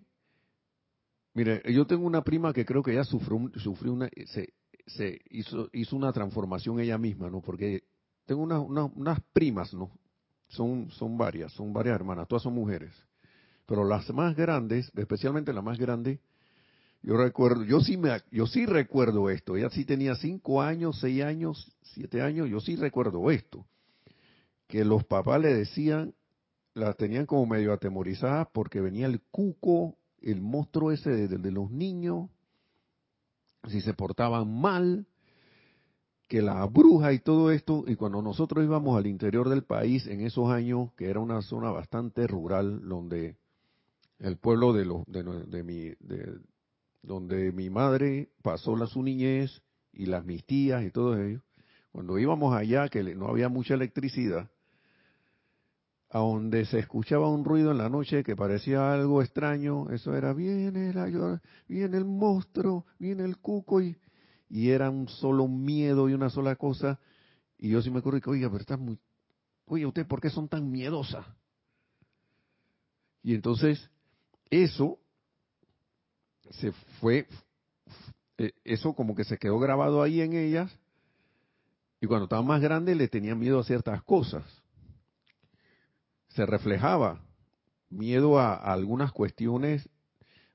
[1.33, 4.53] mire, yo tengo una prima que creo que ya sufrió, sufrió una, se,
[4.87, 7.41] se hizo, hizo una transformación ella misma, ¿no?
[7.41, 7.83] Porque
[8.25, 9.91] tengo unas primas, ¿no?
[10.47, 12.93] Son, son varias, son varias hermanas, todas son mujeres.
[13.65, 16.21] Pero las más grandes, especialmente la más grande,
[17.03, 19.57] yo recuerdo, yo sí me, yo sí recuerdo esto.
[19.57, 22.47] Ella sí tenía cinco años, seis años, siete años.
[22.49, 23.65] Yo sí recuerdo esto,
[24.71, 26.15] que los papás le decían,
[26.73, 32.29] las tenían como medio atemorizadas porque venía el cuco, el monstruo ese de, los niños,
[33.67, 35.05] si se portaban mal,
[36.29, 40.21] que la bruja y todo esto, y cuando nosotros íbamos al interior del país en
[40.21, 43.35] esos años, que era una zona bastante rural, donde
[44.19, 44.85] el pueblo de,
[45.47, 46.39] de, mi, de,
[47.01, 51.41] donde mi madre pasó la su niñez y las mis tías y todo ello,
[51.91, 54.49] cuando íbamos allá, que no había mucha electricidad,
[56.13, 60.33] a donde se escuchaba un ruido en la noche que parecía algo extraño, eso era,
[60.33, 61.05] viene, la,
[61.69, 63.95] viene el monstruo, viene el cuco, y,
[64.49, 66.99] y era un solo miedo y una sola cosa.
[67.57, 68.99] Y yo sí me acuerdo que, oiga, pero estás muy,
[69.65, 71.25] oye, ¿usted por qué son tan miedosas?
[73.23, 73.89] Y entonces,
[74.49, 74.99] eso
[76.49, 77.25] se fue,
[78.37, 80.77] eh, eso como que se quedó grabado ahí en ellas,
[82.01, 84.60] y cuando estaban más grandes le tenían miedo a ciertas cosas
[86.35, 87.21] se reflejaba
[87.89, 89.89] miedo a, algunas cuestiones,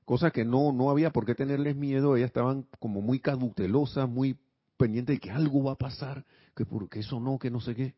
[0.05, 4.37] cosas que no, no había por qué tenerles miedo, ellas estaban como muy cautelosas, muy
[4.77, 7.95] pendientes de que algo va a pasar, que porque eso no, que no sé qué.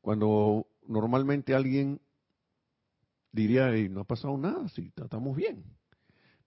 [0.00, 2.00] Cuando normalmente alguien
[3.32, 5.64] diría, no ha pasado nada, sí, estamos bien.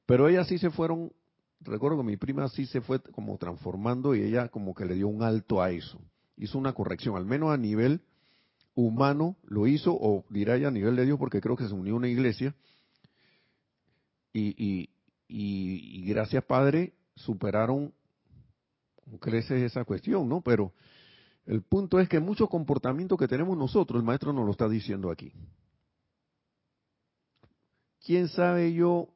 [0.05, 1.11] Pero ellas sí se fueron
[1.61, 5.07] recuerdo que mi prima sí se fue como transformando y ella como que le dio
[5.07, 5.99] un alto a eso.
[6.37, 8.01] Hizo una corrección, al menos a nivel
[8.77, 11.95] humano lo hizo, o dirá ella a nivel de Dios, porque creo que se unió
[11.95, 12.55] una iglesia.
[14.31, 14.89] Y, y,
[15.27, 17.91] y, gracias Padre, superaron
[19.19, 20.41] crece esa cuestión, ¿no?
[20.41, 20.73] Pero
[21.45, 25.09] el punto es que muchos comportamientos que tenemos nosotros, el maestro nos lo está diciendo
[25.09, 25.33] aquí.
[28.05, 29.09] ¿Quién sabe yo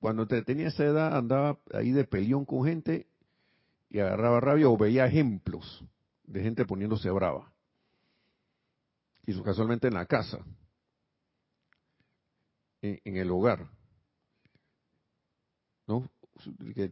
[0.00, 3.06] cuando tenía esa edad andaba ahí de peleón con gente
[3.88, 5.82] y agarraba rabia o veía ejemplos
[6.24, 7.50] de gente poniéndose brava.
[9.28, 10.38] Y casualmente en la casa,
[12.80, 13.68] en, el hogar,
[15.86, 16.10] ¿no?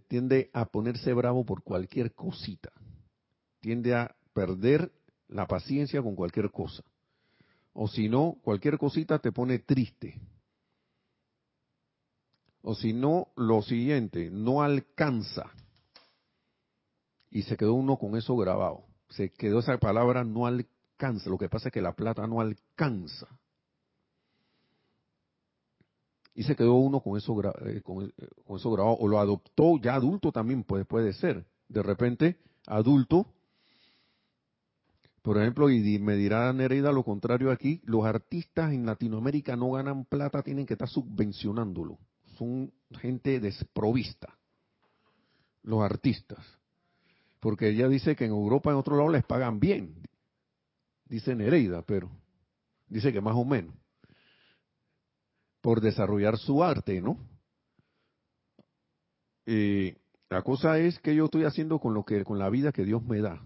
[0.06, 2.70] Tiende a ponerse bravo por cualquier cosita,
[3.60, 4.92] tiende a perder
[5.28, 6.84] la paciencia con cualquier cosa.
[7.72, 10.20] O si no, cualquier cosita te pone triste
[12.60, 15.52] o si no, lo siguiente, no alcanza.
[17.30, 18.84] Y se quedó uno con eso grabado.
[19.08, 20.75] Se quedó esa palabra no alcanza.
[21.26, 23.26] Lo que pasa es que la plata no alcanza.
[26.34, 27.34] Y se quedó uno con eso,
[27.66, 28.12] eh, con,
[28.48, 28.96] eso grabado.
[28.98, 31.46] O lo adoptó ya adulto también puede, puede ser.
[31.68, 33.26] De repente, adulto,
[35.22, 40.04] por ejemplo, y me dirá Nereida lo contrario aquí, los artistas en Latinoamérica no ganan
[40.04, 41.98] plata, tienen que estar subvencionándolo
[42.36, 44.36] son gente desprovista,
[45.62, 46.38] los artistas.
[47.40, 50.02] Porque ella dice que en Europa, en otro lado, les pagan bien.
[51.08, 52.10] Dice Nereida, pero
[52.88, 53.74] dice que más o menos.
[55.60, 57.18] Por desarrollar su arte, ¿no?
[59.46, 59.96] Eh,
[60.28, 63.02] la cosa es que yo estoy haciendo con lo que con la vida que Dios
[63.04, 63.40] me da.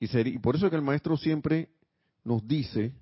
[0.00, 1.68] Y, y por eso es que el maestro siempre
[2.24, 2.94] nos dice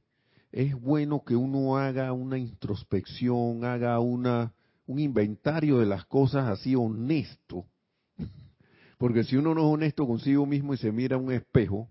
[0.53, 4.53] es bueno que uno haga una introspección, haga una,
[4.87, 7.67] un inventario de las cosas así honesto.
[8.99, 11.89] Porque si uno no es honesto consigo mismo y se mira a un espejo,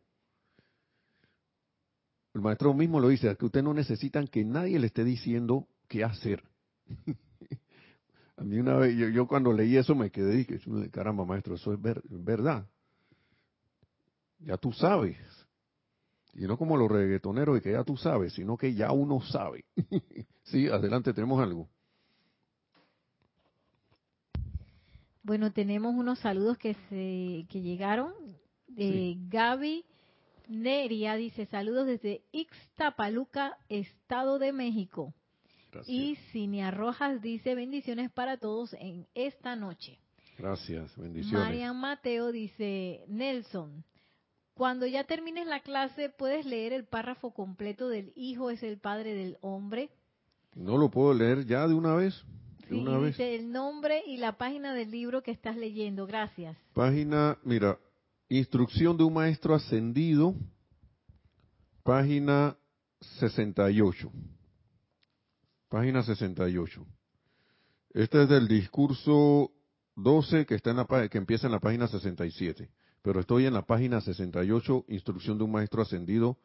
[2.39, 6.06] el maestro mismo lo dice, que usted no necesitan que nadie le esté diciendo qué
[6.06, 6.41] hacer.
[8.38, 11.73] a mí una vez, yo, cuando leí eso me quedé y dije, caramba maestro, eso
[11.73, 12.65] es verdad.
[14.39, 15.17] Ya tú sabes.
[16.34, 19.65] Y no como los reggaetoneros y que ya tú sabes, sino que ya uno sabe.
[20.43, 21.67] sí, adelante, tenemos algo.
[25.23, 28.13] Bueno, tenemos unos saludos que se que llegaron.
[28.67, 29.84] de Gaby
[30.49, 35.13] Neria dice saludos desde Ixtapaluca, Estado de México.
[35.85, 39.99] Y Cinia Rojas dice bendiciones para todos en esta noche.
[40.39, 41.39] Gracias, bendiciones.
[41.39, 43.83] Marian Mateo dice Nelson,
[44.55, 49.13] cuando ya termines la clase, ¿puedes leer el párrafo completo del Hijo es el Padre
[49.13, 49.91] del Hombre?
[50.55, 52.25] No lo puedo leer ya de una vez.
[52.67, 56.07] sí, dice el nombre y la página del libro que estás leyendo.
[56.07, 56.57] Gracias.
[56.73, 57.77] Página, mira,
[58.30, 60.36] Instrucción de un Maestro Ascendido,
[61.84, 62.56] página
[63.18, 64.12] 68.
[65.68, 66.86] Página 68.
[67.92, 69.52] Este es del discurso
[69.96, 72.70] 12 que, está en la, que empieza en la página 67
[73.02, 76.38] pero estoy en la página 68, instrucción de un maestro ascendido,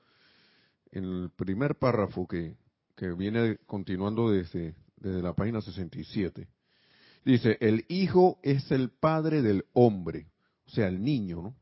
[0.93, 2.57] en el primer párrafo que,
[2.97, 6.49] que viene continuando desde, desde la página 67.
[7.25, 10.29] Dice, el hijo es el padre del hombre,
[10.67, 11.57] o sea, el niño, ¿no?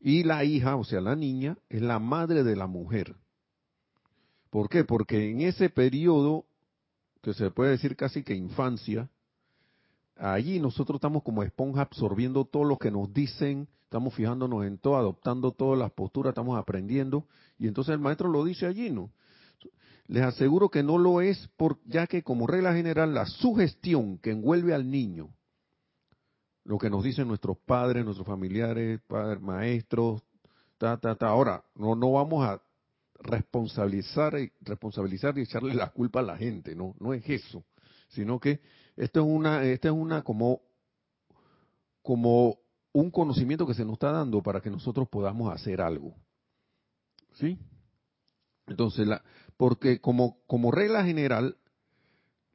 [0.00, 3.16] Y la hija, o sea, la niña, es la madre de la mujer.
[4.50, 4.84] ¿Por qué?
[4.84, 6.46] Porque en ese periodo,
[7.22, 9.08] que se puede decir casi que infancia,
[10.16, 14.96] allí nosotros estamos como esponja absorbiendo todo lo que nos dicen, estamos fijándonos en todo,
[14.96, 17.26] adoptando todas las posturas, estamos aprendiendo,
[17.58, 19.10] y entonces el maestro lo dice allí, ¿no?
[20.08, 24.30] Les aseguro que no lo es, por, ya que como regla general la sugestión que
[24.30, 25.30] envuelve al niño,
[26.66, 30.22] lo que nos dicen nuestros padres, nuestros familiares, padres, maestros,
[30.78, 31.28] ta, ta, ta.
[31.28, 32.60] Ahora, no, no vamos a
[33.20, 37.64] responsabilizar, responsabilizar y echarle la culpa a la gente, no, no es eso,
[38.08, 38.60] sino que
[38.96, 40.60] esto es una, esta es una como,
[42.02, 42.58] como
[42.92, 46.14] un conocimiento que se nos está dando para que nosotros podamos hacer algo.
[47.34, 47.58] ¿Sí?
[48.66, 49.22] Entonces, la,
[49.56, 51.56] porque como, como regla general,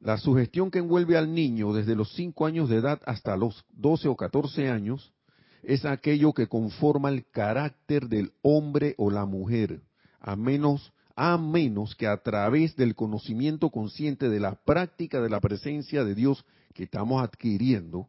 [0.02, 4.08] la sugestión que envuelve al niño desde los 5 años de edad hasta los 12
[4.08, 5.12] o 14 años
[5.62, 9.80] es aquello que conforma el carácter del hombre o la mujer,
[10.20, 15.40] a menos a menos que a través del conocimiento consciente de la práctica de la
[15.40, 18.08] presencia de Dios que estamos adquiriendo,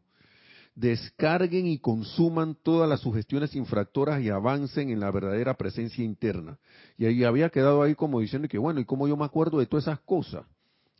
[0.74, 6.58] descarguen y consuman todas las sugestiones infractoras y avancen en la verdadera presencia interna.
[6.96, 9.66] Y ahí había quedado ahí como diciendo que bueno, ¿y cómo yo me acuerdo de
[9.66, 10.44] todas esas cosas?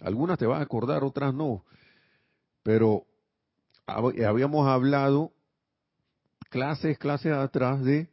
[0.01, 1.65] Algunas te vas a acordar, otras no.
[2.63, 3.07] Pero
[3.87, 5.33] habíamos hablado
[6.51, 8.09] clases, clases atrás de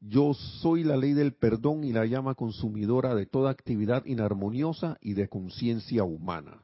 [0.00, 5.14] yo soy la ley del perdón y la llama consumidora de toda actividad inarmoniosa y
[5.14, 6.60] de conciencia humana.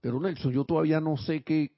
[0.00, 1.72] Pero Nelson, yo todavía no sé qué,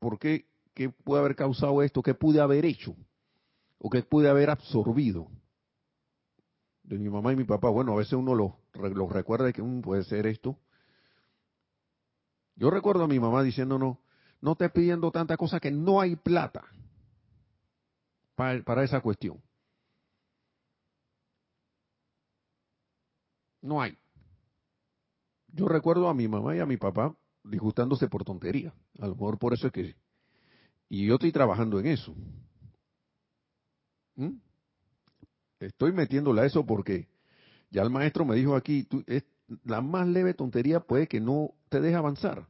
[0.00, 2.96] por qué, qué puede haber causado esto, qué pude haber hecho
[3.78, 5.28] o qué pude haber absorbido
[6.86, 7.68] de mi mamá y mi papá.
[7.68, 8.58] Bueno, a veces uno lo,
[9.08, 10.58] recuerda que un puede ser esto.
[12.54, 13.98] Yo recuerdo a mi mamá diciéndonos,
[14.40, 16.64] no te pidiendo tanta cosa que no hay plata
[18.34, 19.42] para, para esa cuestión.
[23.60, 23.98] No hay.
[25.48, 28.72] Yo recuerdo a mi mamá y a mi papá disgustándose por tontería.
[29.00, 29.96] A lo mejor por eso es que...
[30.88, 32.14] Y yo estoy trabajando en eso.
[34.14, 34.38] ¿Mm?
[35.60, 37.08] Estoy metiéndola a eso porque
[37.70, 39.24] ya el maestro me dijo aquí, tú, es,
[39.64, 42.46] la más leve tontería puede que no te deje avanzar.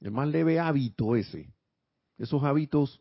[0.00, 1.52] El más leve hábito ese.
[2.18, 3.00] Esos hábitos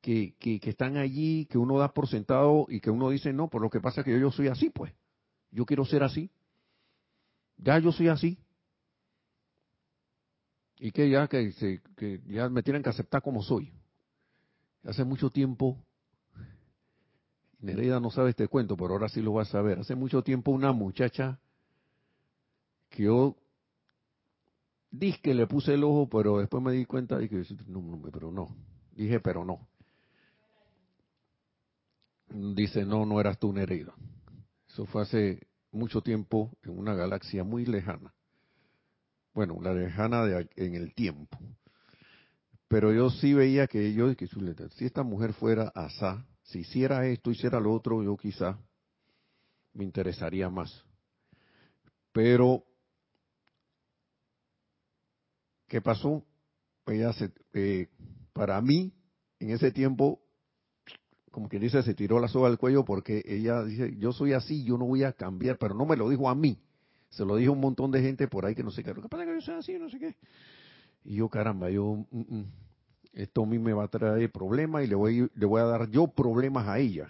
[0.00, 3.62] que, que, están allí, que uno da por sentado y que uno dice, no, por
[3.62, 4.92] lo que pasa es que yo, yo soy así, pues.
[5.50, 6.30] Yo quiero ser así.
[7.58, 8.38] Ya yo soy así
[10.82, 11.54] y que ya que,
[11.96, 13.72] que ya me tienen que aceptar como soy.
[14.82, 15.78] Hace mucho tiempo,
[17.62, 19.78] Nereida no sabe este cuento, pero ahora sí lo va a saber.
[19.78, 21.38] Hace mucho tiempo una muchacha
[22.90, 23.36] que yo
[24.90, 28.30] dije que le puse el ojo, pero después me di cuenta y que no, pero
[28.30, 28.54] no.
[28.92, 29.66] Dije, pero no.
[32.28, 33.94] Dice, no, no eras tú Nereida.
[34.68, 38.12] Eso fue hace mucho tiempo en una galaxia muy lejana
[39.34, 41.38] bueno, la lejana de, en el tiempo.
[42.68, 44.12] Pero yo sí veía que yo,
[44.76, 48.58] si esta mujer fuera asá, si hiciera esto, hiciera lo otro, yo quizá
[49.74, 50.84] me interesaría más.
[52.12, 52.64] Pero,
[55.68, 56.24] ¿qué pasó?
[56.86, 57.88] Ella se, eh,
[58.32, 58.92] para mí,
[59.38, 60.20] en ese tiempo,
[61.30, 64.64] como quien dice, se tiró la soga al cuello porque ella dice, yo soy así,
[64.64, 66.58] yo no voy a cambiar, pero no me lo dijo a mí,
[67.08, 68.92] se lo dijo un montón de gente por ahí que no sé qué.
[68.92, 70.16] Lo que pasa que yo soy así, no sé qué.
[71.04, 72.52] Y yo, caramba, yo, mm, mm,
[73.12, 75.90] esto a mí me va a traer problemas y le voy, le voy a dar
[75.90, 77.08] yo problemas a ella.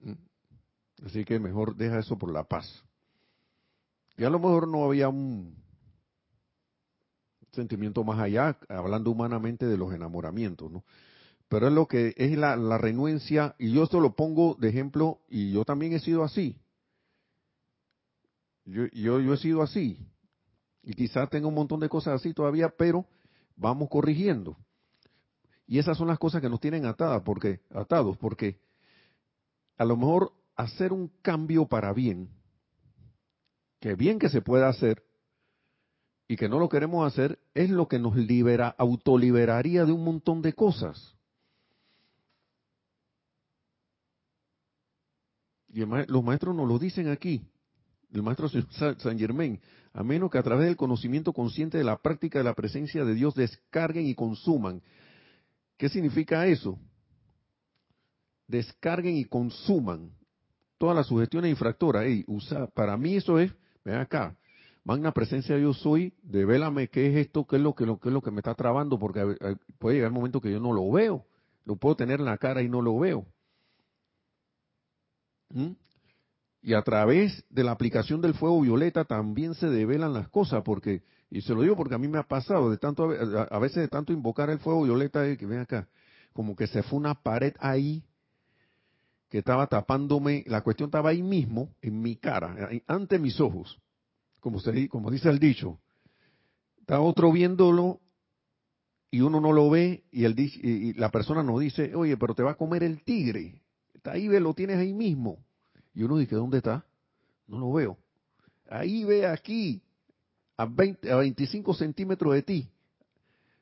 [0.00, 0.12] Mm.
[1.06, 2.84] Así que mejor deja eso por la paz.
[4.16, 5.56] Y a lo mejor no había un
[7.52, 10.84] sentimiento más allá, hablando humanamente de los enamoramientos, ¿no?
[11.48, 15.18] Pero es lo que es la, la renuencia, y yo esto lo pongo de ejemplo,
[15.28, 16.60] y yo también he sido así.
[18.64, 19.98] Yo, yo, he sido así.
[20.82, 23.04] Y quizás tenga un montón de cosas así todavía, pero
[23.60, 24.56] vamos corrigiendo.
[25.66, 28.58] Y esas son las cosas que nos tienen atadas, porque, atados, porque
[29.76, 32.28] a lo mejor hacer un cambio para bien,
[33.78, 35.04] que bien que se pueda hacer,
[36.26, 40.42] y que no lo queremos hacer, es lo que nos libera, autoliberaría de un montón
[40.42, 41.16] de cosas.
[45.68, 47.42] Y los maestros nos lo dicen aquí
[48.12, 49.60] el maestro San Germain,
[49.92, 53.14] a menos que a través del conocimiento consciente de la práctica de la presencia de
[53.14, 54.82] Dios descarguen y consuman.
[55.76, 56.78] ¿Qué significa eso?
[58.46, 60.10] Descarguen y consuman
[60.78, 62.06] todas las sugestiones infractoras.
[62.26, 63.52] usa, para mí eso es,
[63.84, 64.36] ven acá,
[64.84, 68.30] magna presencia yo soy, devélame qué es esto, qué es lo que, es lo que
[68.30, 69.36] me está trabando, porque
[69.78, 71.24] puede llegar un momento que yo no lo veo.
[71.64, 73.26] Lo puedo tener en la cara y no lo veo.
[75.50, 75.72] ¿Mm?
[76.62, 81.02] Y a través de la aplicación del fuego violeta también se develan las cosas, porque,
[81.30, 83.10] y se lo digo porque a mí me ha pasado, de tanto,
[83.50, 85.88] a veces de tanto invocar el fuego violeta, que ven acá,
[86.32, 88.04] como que se fue una pared ahí
[89.30, 93.80] que estaba tapándome, la cuestión estaba ahí mismo, en mi cara, ante mis ojos,
[94.40, 95.78] como, se, como dice el dicho.
[96.80, 98.00] Está otro viéndolo
[99.10, 102.42] y uno no lo ve y, el, y la persona nos dice, oye, pero te
[102.42, 103.62] va a comer el tigre.
[103.94, 105.38] Está ahí, lo tienes ahí mismo.
[105.94, 106.84] Y uno dice, ¿dónde está?
[107.46, 107.98] No lo veo.
[108.68, 109.82] Ahí ve aquí,
[110.56, 112.70] a, 20, a 25 centímetros de ti.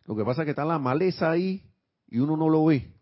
[0.05, 1.63] Lo que pasa es que está la maleza ahí
[2.09, 2.93] y uno no lo ve.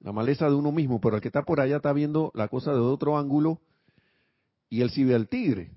[0.00, 2.72] La maleza de uno mismo, pero el que está por allá está viendo la cosa
[2.72, 3.60] de otro ángulo
[4.68, 5.72] y él sí ve al tigre.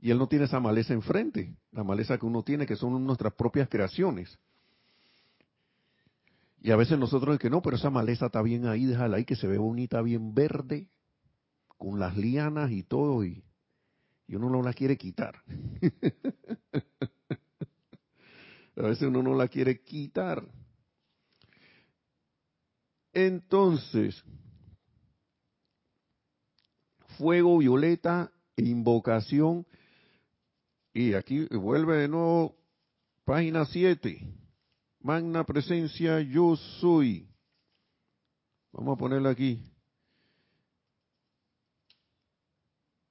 [0.00, 3.32] Y él no tiene esa maleza enfrente, la maleza que uno tiene, que son nuestras
[3.34, 4.38] propias creaciones.
[6.66, 9.24] Y a veces nosotros es que no, pero esa maleza está bien ahí, déjala ahí,
[9.24, 10.90] que se ve bonita, bien verde,
[11.68, 13.44] con las lianas y todo, y,
[14.30, 15.44] uno no la quiere quitar.
[18.76, 20.44] a veces uno no la quiere quitar.
[23.12, 24.24] Entonces,
[27.16, 29.64] fuego violeta invocación.
[30.92, 32.56] Y aquí vuelve de nuevo,
[33.24, 34.45] página 7.
[35.06, 37.28] Magna presencia, yo soy.
[38.72, 39.62] Vamos a ponerla aquí.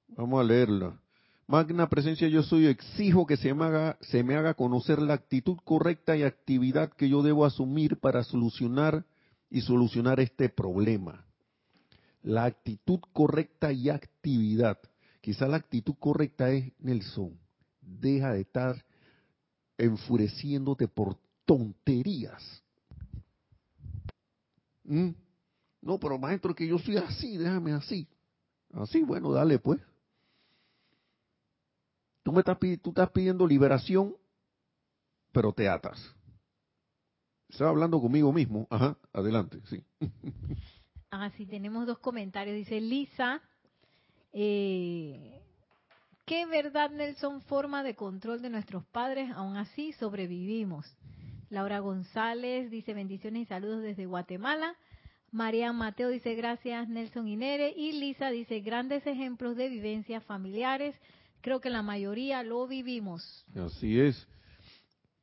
[0.08, 1.00] Vamos a leerla.
[1.46, 5.56] Magna presencia yo soy, exijo que se me, haga, se me haga conocer la actitud
[5.64, 9.06] correcta y actividad que yo debo asumir para solucionar
[9.48, 11.24] y solucionar este problema.
[12.22, 14.78] La actitud correcta y actividad.
[15.22, 17.40] Quizá la actitud correcta es, Nelson,
[17.80, 18.84] deja de estar
[19.78, 21.16] enfureciéndote por
[21.46, 22.62] tonterías.
[24.84, 25.10] ¿Mm?
[25.80, 28.06] No, pero maestro, que yo soy así, déjame así.
[28.72, 29.80] Así, bueno, dale pues.
[32.22, 34.16] Tú, me estás, tú estás pidiendo liberación,
[35.32, 36.14] pero te atas.
[37.48, 38.66] Estaba hablando conmigo mismo.
[38.68, 39.82] Ajá, adelante, sí.
[41.10, 42.56] Ah, sí, tenemos dos comentarios.
[42.56, 43.40] Dice Lisa,
[44.32, 45.40] eh,
[46.26, 49.30] ¿qué verdad, Nelson, forma de control de nuestros padres?
[49.30, 50.84] Aún así sobrevivimos.
[51.50, 54.74] Laura González dice bendiciones y saludos desde Guatemala.
[55.30, 60.94] María Mateo dice gracias Nelson Inere y Lisa dice grandes ejemplos de vivencias familiares
[61.46, 63.44] creo que la mayoría lo vivimos.
[63.54, 64.26] Así es.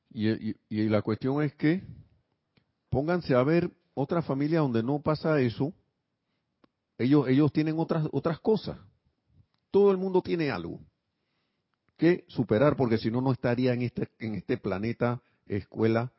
[0.09, 1.83] Y, la cuestión es que
[2.89, 5.73] pónganse a ver otra familia donde no pasa eso.
[6.97, 8.77] Ellos, ellos tienen otras, otras cosas.
[9.69, 10.79] Todo el mundo tiene algo
[11.97, 16.11] que superar, porque si no, no estaría en este, en este planeta escuela,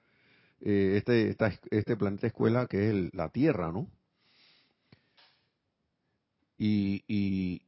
[0.61, 1.37] eh, este,
[1.71, 3.89] este planeta escuela que es la Tierra, ¿no?
[6.57, 7.63] y,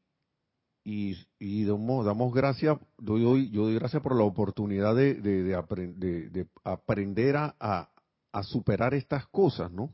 [0.85, 7.37] y, y damos, damos gracias, doy, yo doy gracias por la oportunidad de, de, aprender
[7.37, 7.91] a,
[8.33, 9.91] a, superar estas cosas, ¿no?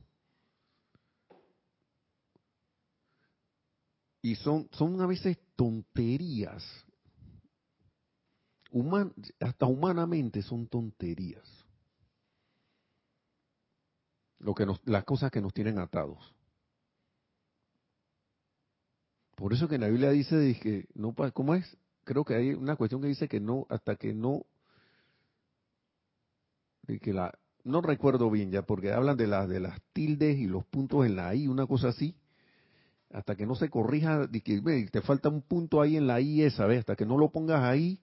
[4.20, 6.62] Y son, son a veces tonterías.
[8.72, 11.46] Human, hasta humanamente son tonterías.
[14.38, 16.34] Lo que nos, las cosas que nos tienen atados.
[19.36, 21.76] Por eso que en la Biblia dice que no, ¿cómo es?
[22.04, 24.46] Creo que hay una cuestión que dice que no, hasta que no,
[26.86, 30.64] que la, no recuerdo bien ya, porque hablan de las de las tildes y los
[30.64, 32.16] puntos en la i, una cosa así,
[33.10, 36.66] hasta que no se corrija, que te falta un punto ahí en la i esa,
[36.66, 36.80] ¿ves?
[36.80, 38.00] Hasta que no lo pongas ahí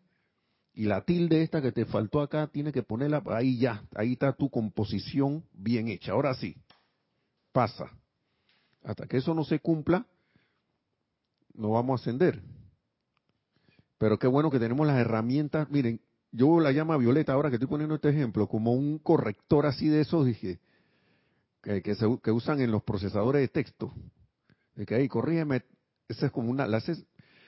[0.79, 4.31] y la tilde esta que te faltó acá, tiene que ponerla ahí ya, ahí está
[4.31, 6.13] tu composición bien hecha.
[6.13, 6.55] Ahora sí,
[7.51, 7.91] pasa.
[8.85, 10.05] Hasta que eso no se cumpla,
[11.53, 12.41] no vamos a ascender.
[13.97, 15.69] Pero qué bueno que tenemos las herramientas.
[15.69, 15.99] Miren,
[16.31, 19.99] yo la llamo Violeta ahora que estoy poniendo este ejemplo como un corrector así de
[19.99, 20.61] esos, dije,
[21.61, 23.93] que, se, que usan en los procesadores de texto.
[24.75, 25.61] De que ahí, corrígeme,
[26.07, 27.05] esa es como una, la haces,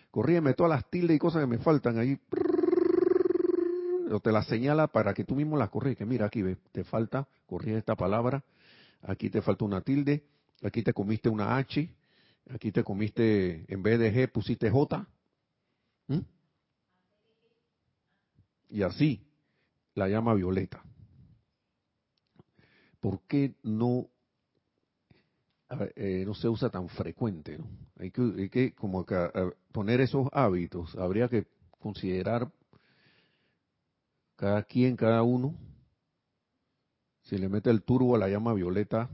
[0.10, 2.20] corrígeme todas las tildes y cosas que me faltan ahí.
[4.12, 5.98] O te las señala para que tú mismo las corriges.
[5.98, 8.44] Que mira, aquí te falta, corrige esta palabra,
[9.02, 10.24] aquí te falta una tilde,
[10.62, 11.90] aquí te comiste una H,
[12.50, 15.08] Aquí te comiste, en vez de G pusiste J.
[18.70, 19.22] Y así
[19.96, 20.84] la llama violeta.
[23.00, 24.10] ¿Por qué no,
[25.96, 27.58] eh, no se usa tan frecuente?
[27.98, 29.06] Hay, que, hay que como
[29.72, 30.96] poner esos hábitos.
[30.96, 31.48] Habría que
[31.80, 32.50] considerar
[34.42, 35.54] cada quien, cada uno,
[37.26, 39.08] si le mete el turbo a la llama violeta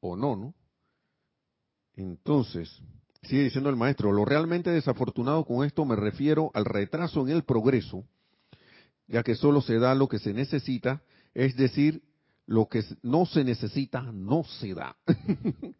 [0.00, 0.54] o no, ¿no?
[1.94, 2.70] Entonces,
[3.22, 7.44] sigue diciendo el maestro, lo realmente desafortunado con esto me refiero al retraso en el
[7.44, 8.04] progreso,
[9.06, 11.02] ya que solo se da lo que se necesita,
[11.32, 12.02] es decir,
[12.44, 14.98] lo que no se necesita no se da.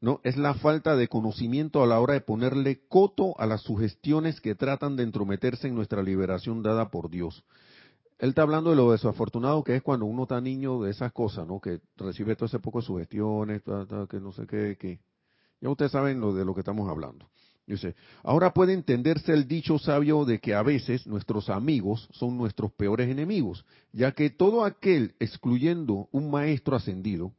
[0.00, 4.40] no, es la falta de conocimiento a la hora de ponerle coto a las sugestiones
[4.40, 7.44] que tratan de entrometerse en nuestra liberación dada por Dios.
[8.18, 11.46] Él está hablando de lo desafortunado que es cuando uno está niño de esas cosas,
[11.46, 11.60] ¿no?
[11.60, 15.00] Que recibe todo ese poco de sugestiones, que no sé qué, que
[15.60, 17.28] ya ustedes saben lo de lo que estamos hablando.
[17.66, 22.72] Dice, ahora puede entenderse el dicho sabio de que a veces nuestros amigos son nuestros
[22.72, 27.32] peores enemigos, ya que todo aquel, excluyendo un maestro ascendido,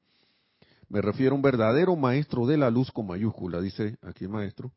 [0.89, 4.73] me refiero a un verdadero maestro de la luz con mayúscula, dice aquí el maestro,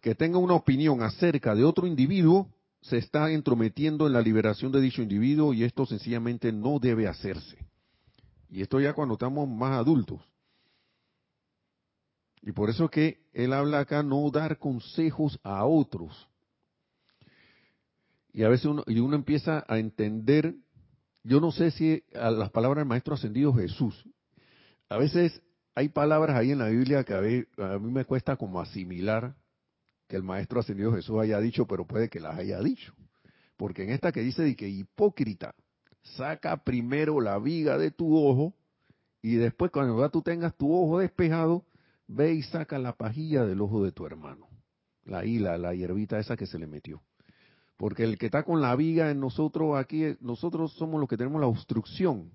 [0.00, 2.48] que tenga una opinión acerca de otro individuo,
[2.80, 7.58] se está entrometiendo en la liberación de dicho individuo y esto sencillamente no debe hacerse.
[8.48, 10.20] Y esto ya cuando estamos más adultos.
[12.40, 16.28] Y por eso que él habla acá no dar consejos a otros.
[18.32, 20.54] Y a veces uno, y uno empieza a entender,
[21.24, 24.04] yo no sé si a las palabras del Maestro Ascendido Jesús,
[24.88, 25.42] a veces
[25.78, 27.18] hay palabras ahí en la Biblia que a,
[27.74, 29.36] a mí me cuesta como asimilar
[30.08, 32.92] que el maestro ascendido Jesús haya dicho, pero puede que las haya dicho.
[33.56, 35.54] Porque en esta que dice de que hipócrita,
[36.16, 38.54] saca primero la viga de tu ojo
[39.22, 41.64] y después cuando ya tú tengas tu ojo despejado,
[42.08, 44.48] ve y saca la pajilla del ojo de tu hermano.
[45.04, 47.02] La hila, la hierbita esa que se le metió.
[47.76, 51.40] Porque el que está con la viga en nosotros aquí, nosotros somos los que tenemos
[51.40, 52.32] la obstrucción.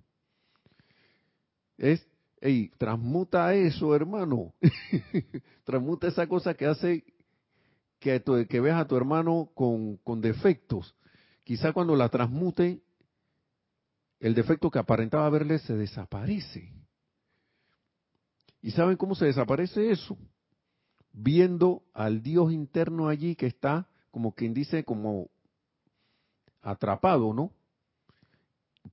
[1.77, 2.07] Es,
[2.43, 4.53] ey, transmuta eso, hermano.
[5.63, 7.05] transmuta esa cosa que hace
[7.99, 10.93] que, que veas a tu hermano con, con defectos.
[11.45, 12.81] Quizá cuando la transmute,
[14.19, 16.73] el defecto que aparentaba verle se desaparece.
[18.61, 20.17] ¿Y saben cómo se desaparece eso?
[21.13, 25.29] Viendo al Dios interno allí que está, como quien dice, como
[26.61, 27.53] atrapado, ¿no?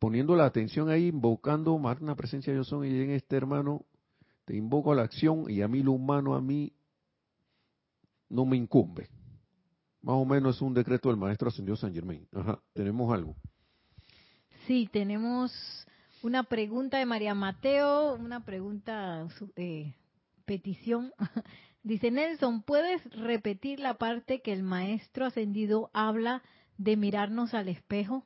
[0.00, 3.84] Poniendo la atención ahí, invocando, una presencia yo soy y en este hermano,
[4.46, 6.72] te invoco a la acción y a mí lo humano, a mí
[8.30, 9.10] no me incumbe.
[10.00, 12.26] Más o menos es un decreto del maestro ascendido San Germain.
[12.32, 13.36] Ajá, tenemos algo.
[14.66, 15.52] Sí, tenemos
[16.22, 19.92] una pregunta de María Mateo, una pregunta, eh,
[20.46, 21.12] petición.
[21.82, 26.42] Dice Nelson, ¿puedes repetir la parte que el maestro ascendido habla
[26.78, 28.24] de mirarnos al espejo?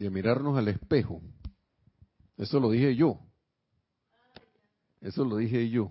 [0.00, 1.20] De mirarnos al espejo.
[2.38, 3.20] Eso lo dije yo.
[5.02, 5.90] Eso lo dije yo.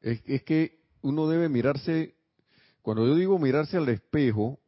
[0.00, 2.16] Es, es que uno debe mirarse,
[2.82, 4.58] cuando yo digo mirarse al espejo,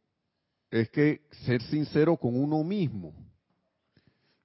[0.69, 3.13] es que ser sincero con uno mismo.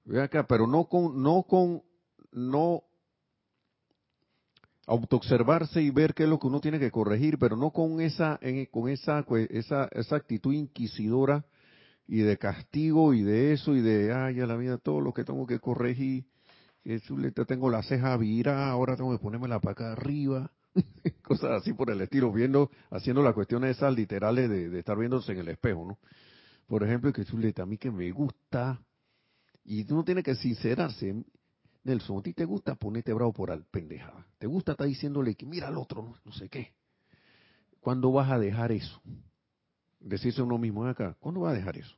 [0.05, 1.81] Ve acá, pero no con, no con,
[2.33, 2.83] no
[4.85, 8.41] autoobservarse y ver qué es lo que uno tiene que corregir, pero no con esa,
[8.73, 11.45] con esa, esa, esa actitud inquisidora
[12.07, 15.25] y de castigo y de eso y de, ay, a la vida todo lo que
[15.25, 16.27] tengo que corregir,
[16.85, 17.01] que
[17.47, 20.53] tengo la ceja vira, ahora tengo que ponerme la paca arriba,
[21.23, 25.33] cosas así por el estilo, viendo, haciendo las cuestiones esas literales de, de estar viéndose
[25.33, 25.99] en el espejo, ¿no?
[26.67, 28.81] Por ejemplo, que chuleta, a mí que me gusta,
[29.65, 31.25] y tú no tienes que sincerarse,
[31.87, 34.27] Nelson, a ti te gusta ponerte bravo por al pendejada.
[34.39, 36.73] Te gusta estar diciéndole que mira al otro, no, sé qué.
[37.81, 39.01] ¿Cuándo vas a dejar eso?
[40.01, 41.97] Decirse a uno mismo acá, ¿cuándo vas a dejar eso?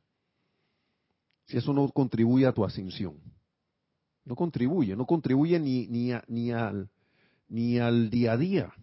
[1.45, 3.19] Si eso no contribuye a tu ascensión.
[4.23, 6.89] No contribuye, no contribuye ni, ni, ni, al,
[7.47, 8.73] ni al día a día.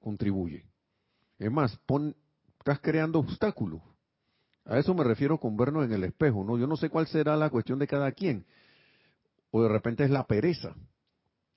[0.00, 0.64] Contribuye.
[1.38, 2.14] Es más, pon,
[2.58, 3.82] estás creando obstáculos.
[4.64, 6.56] A eso me refiero con vernos en el espejo, ¿no?
[6.56, 8.46] Yo no sé cuál será la cuestión de cada quien,
[9.50, 10.74] o de repente es la pereza.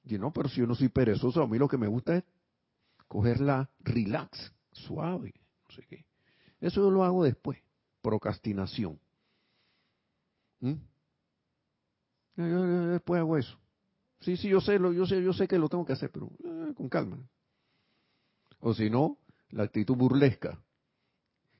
[0.03, 2.23] Y no, pero si yo no soy perezoso, a mí lo que me gusta es
[3.07, 5.33] cogerla relax, suave,
[5.69, 6.05] no sé qué.
[6.59, 7.59] Eso yo lo hago después,
[8.01, 8.99] procrastinación.
[10.59, 10.73] ¿Mm?
[12.37, 13.57] Yo, después hago eso.
[14.21, 16.31] Sí, sí, yo sé, lo, yo sé, yo sé que lo tengo que hacer, pero
[16.43, 17.17] eh, con calma.
[18.59, 19.17] O si no,
[19.49, 20.59] la actitud burlesca.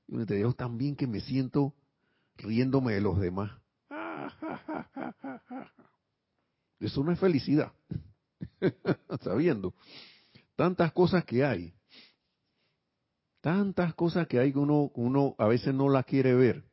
[0.07, 1.73] Y te digo también que me siento
[2.37, 3.51] riéndome de los demás.
[6.79, 7.71] Eso no es felicidad.
[9.21, 9.73] Sabiendo
[10.55, 11.73] tantas cosas que hay.
[13.47, 16.65] Tantas cosas que hay que uno, uno a veces no las quiere ver.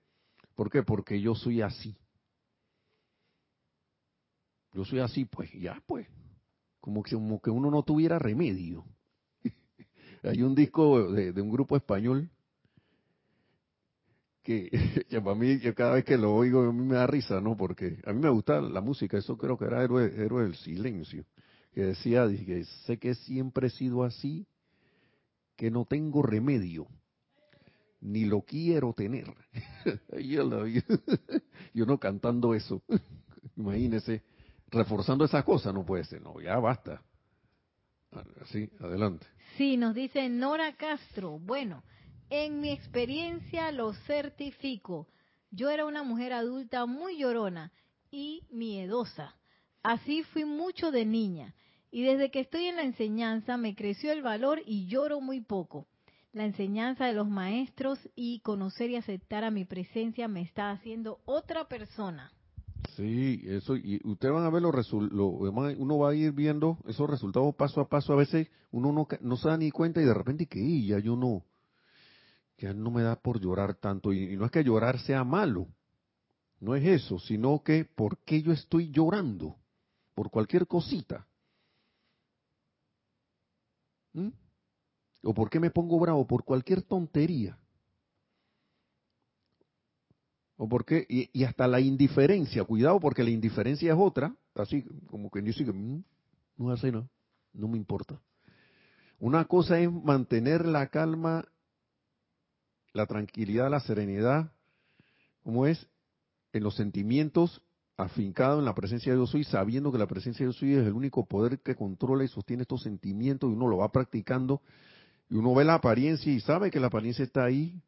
[0.57, 0.83] ¿Por qué?
[0.83, 1.97] Porque yo soy así.
[4.73, 6.09] Yo soy así, pues ya, pues.
[6.81, 8.85] Como que, como que uno no tuviera remedio.
[10.25, 12.29] hay un disco de, un grupo español
[14.43, 14.69] que,
[15.23, 17.57] para mí, cada vez que lo oigo, a mí me da risa, ¿no?
[17.57, 21.25] Porque a mí me gusta la música, eso creo que era Héroe, del Silencio,
[21.73, 24.49] que decía, dije, sé que siempre he sido así,
[25.57, 26.87] que no tengo remedio,
[28.01, 29.33] ni lo quiero tener.
[30.19, 32.83] y uno cantando eso,
[33.57, 34.23] imagínese,
[34.69, 37.03] reforzando esa cosa, no puede ser, no, ya basta.
[38.41, 39.27] Así, adelante.
[39.57, 41.83] Sí, nos dice Nora Castro, bueno,
[42.31, 45.09] en mi experiencia lo certifico.
[45.51, 47.73] Yo era una mujer adulta muy llorona
[48.11, 49.35] y miedosa.
[49.83, 51.55] Así fui mucho de niña.
[51.95, 55.87] Y desde que estoy en la enseñanza me creció el valor y lloro muy poco.
[56.33, 61.21] La enseñanza de los maestros y conocer y aceptar a mi presencia me está haciendo
[61.25, 62.33] otra persona.
[62.97, 67.09] Sí, eso, y ustedes van a ver los resultados, uno va a ir viendo esos
[67.09, 70.15] resultados paso a paso, a veces uno no, no se da ni cuenta y de
[70.15, 71.45] repente que ya yo no,
[72.59, 74.13] ya no me da por llorar tanto.
[74.13, 75.69] Y, no es que llorar sea malo,
[76.59, 79.55] no es eso, sino que ¿por qué yo estoy llorando?
[80.17, 81.29] Por cualquier cosita.
[84.15, 84.29] ¿Mm?
[85.23, 86.27] ¿O por qué me pongo bravo?
[86.27, 87.59] Por cualquier tontería.
[90.57, 91.07] ¿O por qué?
[91.09, 95.73] Y, hasta la indiferencia, cuidado porque la indiferencia es otra, así como que dice que
[95.73, 96.03] mm,
[96.57, 97.09] no hace nada,
[97.53, 98.21] no me importa.
[99.19, 101.45] Una cosa es mantener la calma
[102.95, 104.53] la tranquilidad, la serenidad,
[105.43, 105.87] como es
[106.53, 107.61] en los sentimientos
[107.97, 110.87] afincado en la presencia de Dios soy, sabiendo que la presencia de Dios soy es
[110.87, 114.61] el único poder que controla y sostiene estos sentimientos y uno lo va practicando
[115.29, 117.81] y uno ve la apariencia y sabe que la apariencia está ahí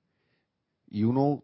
[0.89, 1.43] y uno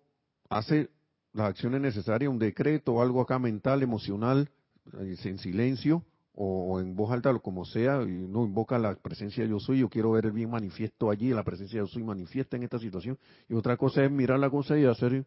[0.49, 0.91] hace
[1.33, 4.51] las acciones necesarias, un decreto algo acá mental, emocional,
[4.99, 6.05] eh, en silencio
[6.35, 9.89] o, en voz alta, como sea, y uno invoca la presencia de yo soy, yo
[9.89, 13.19] quiero ver el bien manifiesto allí, la presencia de yo soy manifiesta en esta situación.
[13.49, 15.27] Y otra cosa es mirar la cosa y hacer...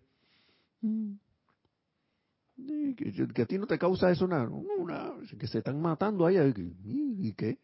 [0.81, 1.13] Mm,
[2.55, 6.37] que, a ti no te causa eso una que se están matando ahí
[6.85, 7.59] y, que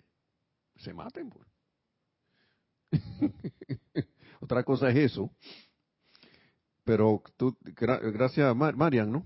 [0.77, 1.47] se maten pues.
[4.41, 5.31] Otra cosa es eso.
[6.83, 9.23] Pero tú gracias a Marian no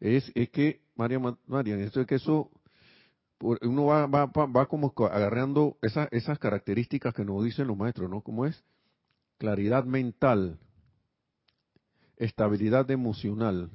[0.00, 2.50] es es que Marian Marian eso es que eso
[3.40, 8.20] uno va, va, va, como agarrando esas, esas características que nos dicen los maestros, ¿no?
[8.20, 8.64] Como es
[9.38, 10.58] claridad mental,
[12.16, 13.70] estabilidad emocional,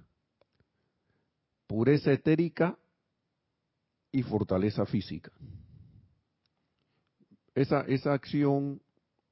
[1.73, 2.77] pureza etérica
[4.11, 5.31] y fortaleza física.
[7.55, 8.79] Esa, esa acción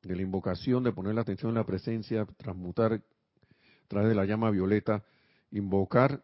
[0.02, 4.26] de la invocación, de poner la atención en la presencia, transmutar a través de la
[4.26, 5.04] llama violeta,
[5.52, 6.24] invocar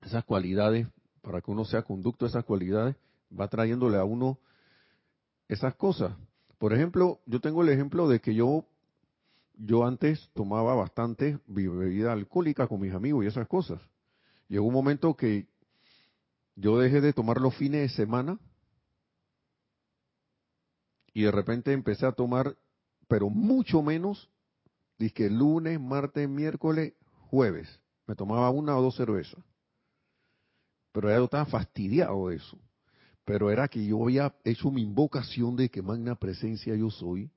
[0.00, 0.86] esas cualidades
[1.20, 2.96] para que uno sea conducto de esas cualidades,
[3.38, 4.38] va trayéndole a uno
[5.48, 6.16] esas cosas.
[6.56, 8.64] Por ejemplo, yo tengo el ejemplo de que yo
[9.58, 13.82] yo antes tomaba bastante bebida alcohólica con mis amigos y esas cosas.
[14.50, 15.46] Llegó un momento que
[16.56, 18.36] yo dejé de tomar los fines de semana
[21.14, 22.56] y de repente empecé a tomar,
[23.06, 24.28] pero mucho menos,
[24.98, 26.94] dije lunes, martes, miércoles,
[27.28, 27.80] jueves.
[28.08, 29.38] Me tomaba una o dos cervezas.
[30.90, 32.58] Pero ya yo estaba fastidiado de eso.
[33.24, 37.30] Pero era que yo había hecho mi invocación de que magna presencia yo soy.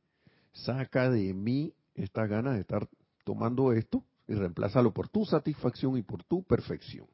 [0.51, 2.89] Saca de mí esta gana de estar
[3.23, 7.07] tomando esto y reemplázalo por tu satisfacción y por tu perfección.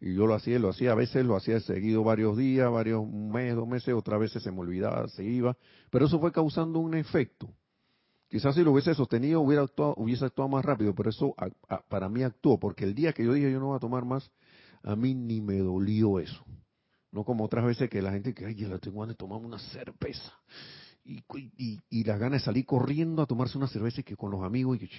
[0.00, 3.56] Y yo lo hacía, lo hacía, a veces lo hacía seguido varios días, varios meses,
[3.56, 5.56] dos meses, otras veces se me olvidaba, se iba,
[5.90, 7.48] pero eso fue causando un efecto.
[8.28, 11.34] Quizás si lo hubiese sostenido hubiera actuado, hubiese actuado más rápido, pero eso
[11.88, 14.30] para mí actuó, porque el día que yo dije yo no voy a tomar más,
[14.82, 16.44] a mí ni me dolió eso.
[17.12, 19.38] No como otras veces que la gente que, ay, ya la tengo ganas de tomar
[19.38, 20.32] una cerveza.
[21.04, 24.76] Y, las ganas de salir corriendo a tomarse una cerveza y que con los amigos
[24.76, 24.90] y que,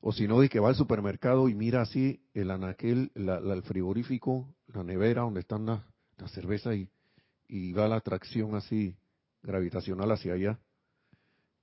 [0.00, 4.54] o si no, de que va al supermercado y mira así el anaquel, el frigorífico,
[4.68, 5.82] la nevera donde están las
[6.18, 6.88] la cervezas y,
[7.48, 8.96] y va la atracción así
[9.42, 10.58] gravitacional hacia allá.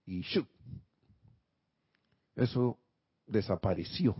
[0.05, 0.23] Y.
[2.35, 2.77] Eso
[3.25, 4.15] desapareció.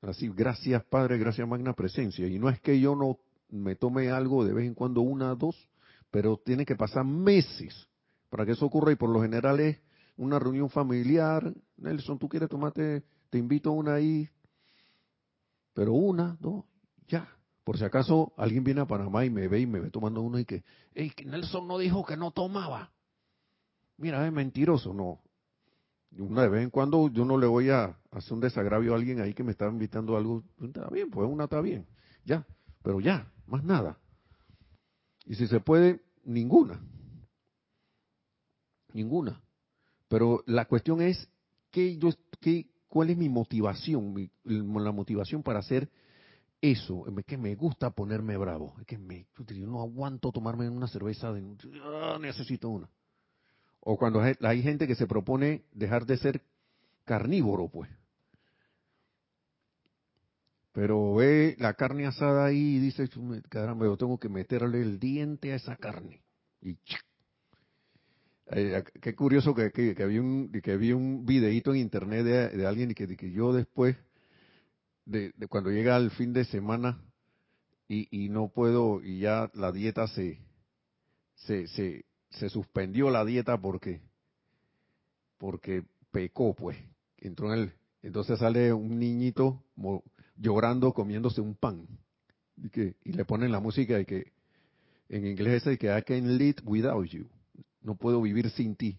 [0.00, 2.26] Así, gracias Padre, gracias Magna Presencia.
[2.26, 3.18] Y no es que yo no
[3.50, 5.56] me tome algo de vez en cuando, una, dos,
[6.10, 7.88] pero tiene que pasar meses
[8.30, 9.78] para que eso ocurra y por lo general es
[10.20, 14.28] una reunión familiar, Nelson, tú quieres tomarte, te invito a una ahí,
[15.72, 16.64] pero una, dos,
[17.08, 17.26] ya.
[17.64, 20.40] Por si acaso alguien viene a Panamá y me ve y me ve tomando una
[20.40, 20.62] y que,
[20.94, 22.92] hey, Nelson no dijo que no tomaba.
[23.96, 25.20] Mira, es mentiroso, no.
[26.18, 29.20] Una de vez en cuando yo no le voy a hacer un desagravio a alguien
[29.20, 30.44] ahí que me está invitando a algo.
[30.60, 31.86] Está bien, pues una está bien,
[32.24, 32.46] ya.
[32.82, 33.98] Pero ya, más nada.
[35.24, 36.78] Y si se puede, ninguna.
[38.92, 39.40] Ninguna.
[40.10, 41.28] Pero la cuestión es,
[41.70, 44.28] ¿qué yo, qué, ¿cuál es mi motivación?
[44.42, 45.88] la motivación para hacer
[46.60, 51.32] eso, que me gusta ponerme bravo, es que me, yo no aguanto tomarme una cerveza,
[51.32, 52.90] de, ah, necesito una.
[53.78, 56.42] O cuando hay gente que se propone dejar de ser
[57.04, 57.88] carnívoro, pues.
[60.72, 63.08] Pero ve la carne asada ahí y dice,
[63.48, 66.20] caramba, yo tengo que meterle el diente a esa carne.
[66.60, 66.76] Y
[68.50, 72.94] qué curioso que, que, había un que había un videíto en internet de, alguien y
[72.94, 73.96] que, que, yo después
[75.04, 77.00] de, cuando llega el fin de semana
[77.88, 80.38] y, y, no puedo y ya la dieta se
[81.34, 84.00] se, se se suspendió la dieta porque
[85.38, 86.76] porque pecó pues.
[87.18, 87.72] Entró en el
[88.02, 89.62] entonces sale un niñito
[90.36, 91.86] llorando comiéndose un pan.
[92.56, 94.32] Y, que, y le ponen la música de que
[95.08, 97.26] en inglés es que I can live without you
[97.82, 98.98] no puedo vivir sin ti.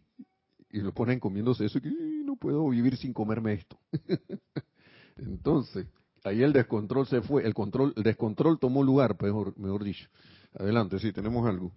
[0.69, 3.77] Y lo ponen comiéndose eso, y no puedo vivir sin comerme esto.
[5.17, 5.87] Entonces,
[6.23, 10.07] ahí el descontrol se fue, el control, el descontrol tomó lugar, mejor, mejor dicho.
[10.57, 11.71] Adelante, sí, tenemos algo.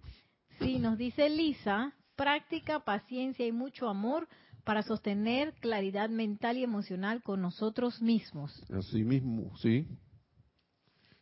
[0.59, 4.27] Sí, nos dice Lisa, práctica, paciencia y mucho amor
[4.63, 8.63] para sostener claridad mental y emocional con nosotros mismos.
[8.73, 9.87] Así mismo, sí.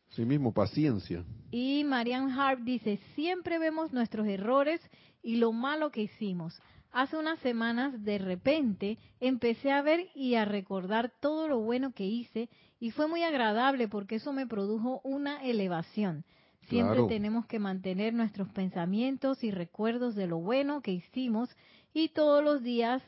[0.09, 1.25] Así mismo, paciencia.
[1.51, 4.79] Y Marianne Hart dice, siempre vemos nuestros errores
[5.23, 6.61] y lo malo que hicimos.
[6.91, 12.05] Hace unas semanas, de repente, empecé a ver y a recordar todo lo bueno que
[12.05, 12.49] hice
[12.79, 16.23] y fue muy agradable porque eso me produjo una elevación.
[16.67, 17.07] Siempre Claro.
[17.07, 21.49] tenemos que mantener nuestros pensamientos y recuerdos de lo bueno que hicimos
[21.93, 23.01] y todos los días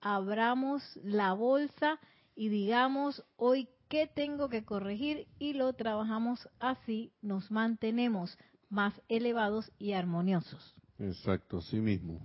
[0.00, 1.98] abramos la bolsa
[2.34, 8.36] y digamos hoy qué tengo que corregir y lo trabajamos así, nos mantenemos
[8.68, 10.74] más elevados y armoniosos.
[10.98, 12.20] Exacto, así mismo.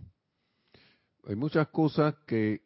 [1.27, 2.61] Hay muchas cosas que,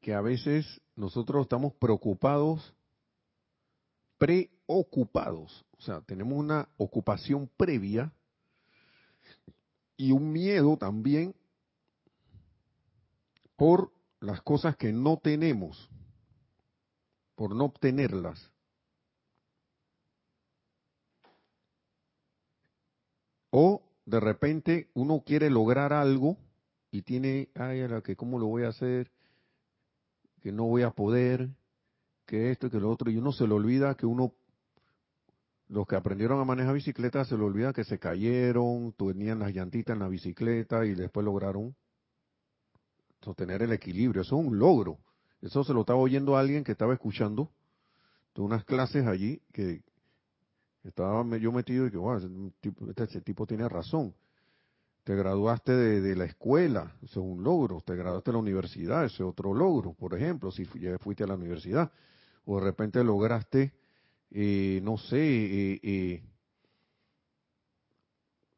[0.00, 2.74] que a veces nosotros estamos preocupados,
[4.18, 5.64] preocupados.
[5.76, 8.12] O sea, tenemos una ocupación previa
[9.96, 11.34] y un miedo también
[13.56, 15.88] por las cosas que no tenemos,
[17.36, 18.50] por no obtenerlas.
[23.50, 26.36] O de repente uno quiere lograr algo
[26.90, 29.10] y tiene, ay, a la que cómo lo voy a hacer,
[30.40, 31.48] que no voy a poder,
[32.26, 34.32] que esto, que lo otro, y uno se le olvida que uno,
[35.68, 39.94] los que aprendieron a manejar bicicleta, se le olvida que se cayeron, tenían las llantitas
[39.94, 41.74] en la bicicleta y después lograron
[43.22, 44.22] sostener el equilibrio.
[44.22, 44.98] Eso es un logro.
[45.40, 47.50] Eso se lo estaba oyendo a alguien que estaba escuchando
[48.34, 49.82] de unas clases allí que
[50.84, 52.28] estaba yo metido y que, wow, ese
[52.60, 54.14] tipo, este, ese tipo tiene razón.
[55.02, 57.80] Te graduaste de, la escuela, eso es un logro.
[57.80, 59.92] Te graduaste de la universidad, ese es otro logro.
[59.92, 61.90] Por ejemplo, si ya fuiste a la universidad.
[62.46, 63.72] O de repente lograste,
[64.30, 66.22] eh, no sé, eh, eh,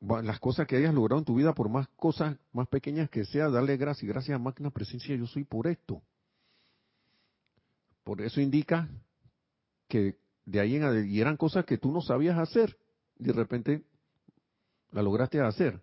[0.01, 3.49] las cosas que hayas logrado en tu vida, por más cosas más pequeñas que sea,
[3.49, 4.09] darle gracias.
[4.09, 6.03] Gracias a máquina presencia, yo soy por esto.
[8.05, 8.89] Por eso indica
[9.89, 10.17] que
[10.47, 12.79] de ahí en adelante, y eran cosas que tú no sabías hacer,
[13.19, 13.85] y de repente
[14.93, 15.83] la lograste hacer.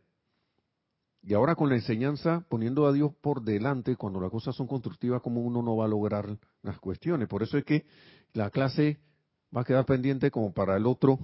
[1.22, 5.22] Y ahora con la enseñanza, poniendo a Dios por delante, cuando las cosas son constructivas,
[5.22, 7.30] como uno no va a lograr las cuestiones.
[7.30, 7.86] Por eso es que
[8.34, 9.00] la clase
[9.56, 11.20] va a quedar pendiente como para el otro,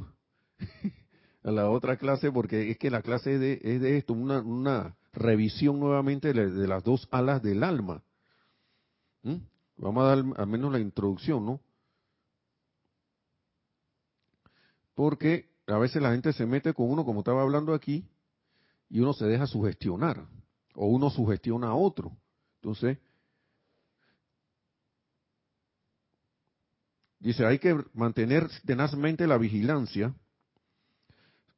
[1.44, 4.96] la otra clase, porque es que la clase es de, es de esto, una, una
[5.12, 8.02] revisión nuevamente de, de las dos alas del alma.
[9.24, 9.36] ¿Mm?
[9.78, 11.62] Vamos a dar al menos la introducción, ¿no?
[15.00, 18.06] Porque a veces la gente se mete con uno, como estaba hablando aquí,
[18.89, 20.28] y uno se deja sugestionar,
[20.76, 22.18] o uno sugestiona a otro.
[22.56, 22.97] Entonces,
[27.18, 30.14] dice, hay que mantener tenazmente la vigilancia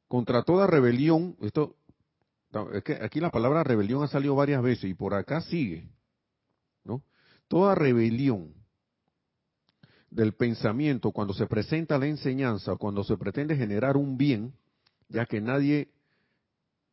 [0.06, 1.36] contra toda rebelión.
[1.40, 1.74] Esto,
[2.74, 5.90] es que aquí la palabra rebelión ha salido varias veces y por acá sigue,
[6.84, 7.02] ¿no?
[7.48, 8.54] Toda rebelión
[10.12, 14.52] del pensamiento cuando se presenta la enseñanza, cuando se pretende generar un bien,
[15.08, 15.88] ya que nadie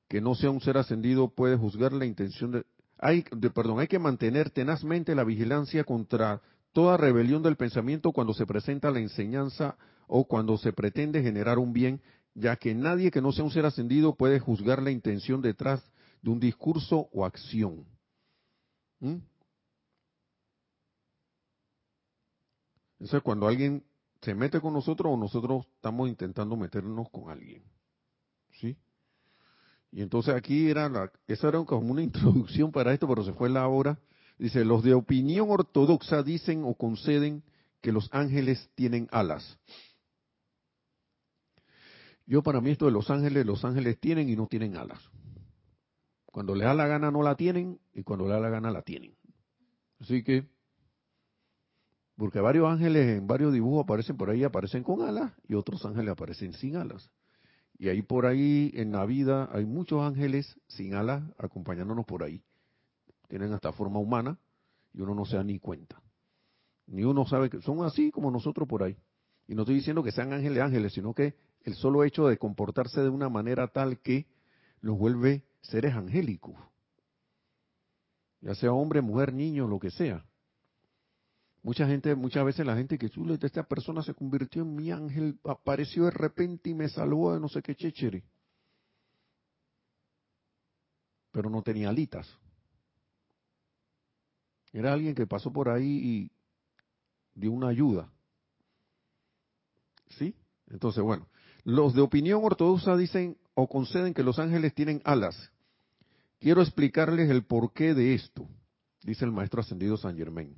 [0.08, 2.66] que no sea un ser ascendido puede juzgar la intención de,
[2.98, 6.42] hay, de, perdón, hay que mantener tenazmente la vigilancia contra
[6.74, 11.74] toda rebelión del pensamiento cuando se presenta la enseñanza o cuando se pretende generar un
[11.74, 12.02] bien,
[12.34, 15.84] ya que nadie que no sea un ser ascendido puede juzgar la intención detrás
[16.22, 17.86] de un discurso o acción.
[19.00, 19.18] ¿Mm?
[23.00, 23.84] Eso es cuando alguien
[24.22, 27.64] se mete con nosotros o nosotros estamos intentando meternos con alguien.
[28.60, 28.78] ¿Sí?
[29.92, 33.50] Y entonces aquí era la, esa era como una introducción para esto, pero se fue
[33.50, 34.00] la hora.
[34.38, 37.44] Dice, los de opinión ortodoxa dicen o conceden
[37.82, 39.58] que los ángeles tienen alas.
[42.26, 45.00] Yo para mí esto de los ángeles, los ángeles tienen y no tienen alas.
[46.28, 48.84] Cuando les da la gana no la tienen y cuando les da la gana la
[48.84, 49.16] tienen.
[50.00, 50.48] Así que,
[52.20, 56.12] porque varios ángeles en varios dibujos aparecen por ahí, aparecen con alas y otros ángeles
[56.12, 57.10] aparecen sin alas.
[57.78, 62.44] Y ahí por ahí en la vida hay muchos ángeles sin alas acompañándonos por ahí.
[63.30, 64.38] Tienen hasta forma humana
[64.94, 66.02] y uno no se da ni cuenta.
[66.88, 68.98] Ni uno sabe que son así como nosotros por ahí.
[69.48, 73.00] Y no estoy diciendo que sean ángeles ángeles, sino que el solo hecho de comportarse
[73.00, 74.28] de una manera tal que
[74.82, 76.56] los vuelve seres angélicos.
[78.42, 80.26] Ya sea hombre, mujer, niño, lo que sea.
[81.62, 85.40] Mucha gente, muchas veces la gente que chule, esta persona se convirtió en mi ángel,
[85.44, 88.24] apareció de repente y me salvó de no sé qué chéchere.
[91.32, 92.28] Pero no tenía alitas.
[94.72, 96.32] Era alguien que pasó por ahí y
[97.34, 98.10] dio una ayuda.
[100.18, 100.34] ¿Sí?
[100.68, 101.28] Entonces, bueno,
[101.66, 105.52] los de opinión ortodoxa dicen o conceden que los ángeles tienen alas.
[106.40, 108.48] Quiero explicarles el porqué de esto,
[109.04, 110.56] dice el maestro ascendido San Germain.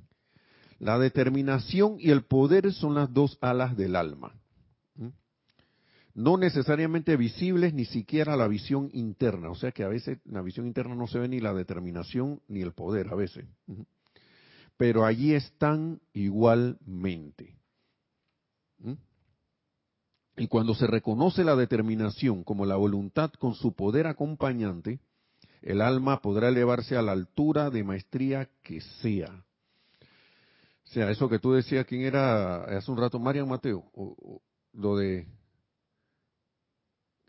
[0.82, 4.34] La determinación y el poder son las dos alas del alma.
[4.96, 5.10] ¿Mm?
[6.14, 10.42] no necesariamente visibles ni siquiera la visión interna, o sea que a veces en la
[10.42, 13.46] visión interna no se ve ni la determinación ni el poder a veces,
[14.76, 17.56] pero allí están igualmente.
[20.36, 24.98] Y cuando se reconoce la determinación como la voluntad con su poder acompañante,
[25.60, 29.44] el alma podrá elevarse a la altura de maestría que sea.
[30.92, 33.18] O sea, eso que tú decías, ¿quién era hace un rato?
[33.18, 34.42] Marian Mateo, o,
[34.74, 35.26] lo de,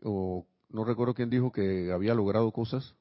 [0.04, 2.94] o no recuerdo quién dijo que había logrado cosas.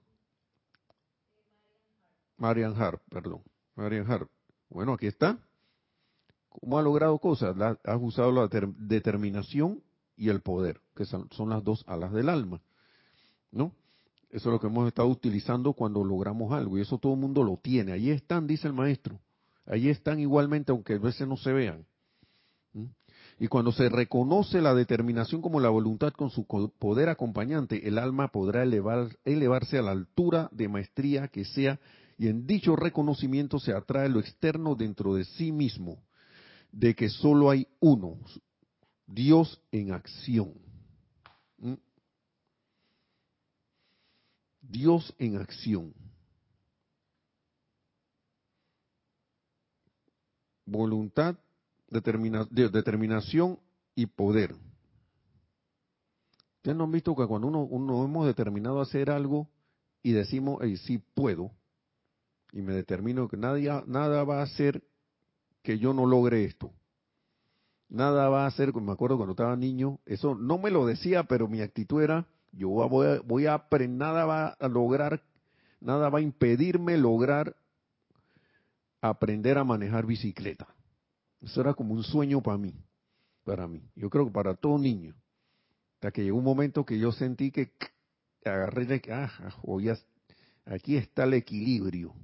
[2.36, 3.42] Marian Hart, perdón.
[3.74, 4.30] Marian Hart.
[4.68, 5.36] Bueno, aquí está.
[6.48, 7.56] ¿Cómo ha logrado cosas?
[7.82, 9.82] ha usado la determinación
[10.16, 12.60] y el poder, que son, las dos alas del alma.
[13.50, 13.72] ¿No?
[14.30, 17.42] Eso es lo que hemos estado utilizando cuando logramos algo, y eso todo el mundo
[17.42, 17.90] lo tiene.
[17.90, 19.18] Allí están, dice el maestro.
[19.66, 21.86] Allí están igualmente, aunque a veces no se vean.
[23.38, 28.28] Y cuando se reconoce la determinación como la voluntad con su poder acompañante, el alma
[28.28, 31.80] podrá elevar, elevarse a la altura de maestría que sea,
[32.18, 36.02] y en dicho reconocimiento se atrae lo externo dentro de sí mismo,
[36.70, 38.18] de que solo hay uno,
[39.06, 40.54] Dios en acción.
[41.58, 41.74] ¿Mm?
[44.60, 45.92] Dios en acción.
[50.72, 51.36] Voluntad,
[51.88, 53.58] determinación
[53.94, 54.54] y poder.
[56.56, 59.48] Ustedes no han visto que cuando uno, uno hemos determinado hacer algo
[60.02, 61.50] y decimos, hey, sí puedo,
[62.52, 64.82] y me determino que nadie, nada va a hacer
[65.62, 66.72] que yo no logre esto
[67.92, 71.46] nada va a hacer, me acuerdo cuando estaba niño, eso no me lo decía, pero
[71.46, 75.22] mi actitud era, yo voy a, voy a aprender, nada va a lograr,
[75.78, 77.54] nada va a impedirme lograr
[79.02, 80.66] aprender a manejar bicicleta.
[81.40, 82.72] Eso era como un sueño para mí,
[83.44, 83.82] para mí.
[83.96, 85.14] Yo creo que para todo niño.
[85.94, 87.72] Hasta que llegó un momento que yo sentí que
[88.44, 89.30] agarré ah,
[90.66, 92.14] aquí está el equilibrio.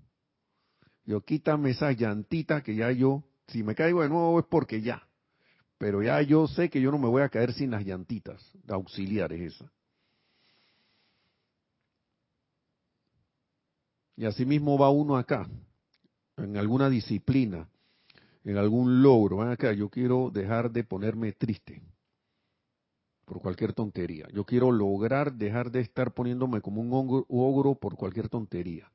[1.05, 5.03] Yo quítame esa llantita que ya yo, si me caigo de nuevo es porque ya.
[5.79, 9.55] Pero ya yo sé que yo no me voy a caer sin las llantitas auxiliares
[9.55, 9.71] esas.
[14.17, 15.49] Y así mismo va uno acá,
[16.39, 17.69] en alguna disciplina,
[18.45, 19.39] en algún logro.
[19.39, 21.83] Van acá, yo quiero dejar de ponerme triste
[23.25, 24.27] por cualquier tontería.
[24.33, 28.91] Yo quiero lograr dejar de estar poniéndome como un ogro por cualquier tontería.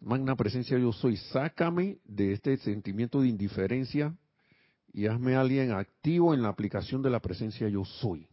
[0.00, 4.16] Magna presencia yo soy, sácame de este sentimiento de indiferencia
[4.92, 8.26] y hazme alguien activo en la aplicación de la presencia yo soy.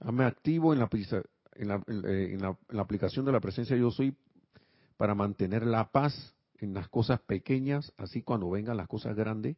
[0.00, 0.88] Hazme activo en la,
[1.54, 4.14] en la, en la, aplicación de la presencia yo soy
[4.96, 9.56] para mantener la paz en las cosas pequeñas, así cuando vengan las cosas grandes.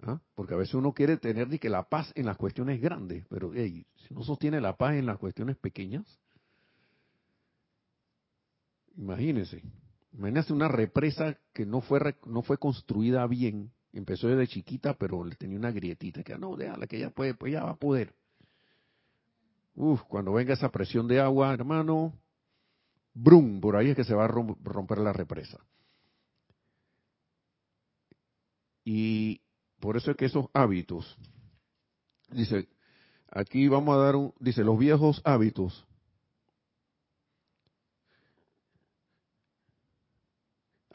[0.00, 0.20] ¿Ah?
[0.34, 3.84] Porque a veces uno quiere tener que la paz en las cuestiones grandes, pero si
[4.10, 6.20] no sostiene la paz en las cuestiones pequeñas,
[8.96, 9.62] imagínese,
[10.12, 15.34] imagínese una represa que no fue no fue construida bien Empezó desde chiquita, pero le
[15.36, 16.22] tenía una grietita.
[16.22, 18.14] Que no, déjala, que ella puede, pues ya va a poder.
[19.74, 22.12] Uf, cuando venga esa presión de agua, hermano,
[23.22, 25.58] brum, por ahí es que se va a romper la represa.
[28.84, 29.42] Y
[29.80, 31.16] por eso es que esos hábitos,
[32.30, 32.68] dice,
[33.30, 35.86] aquí vamos a dar un, dice, los viejos hábitos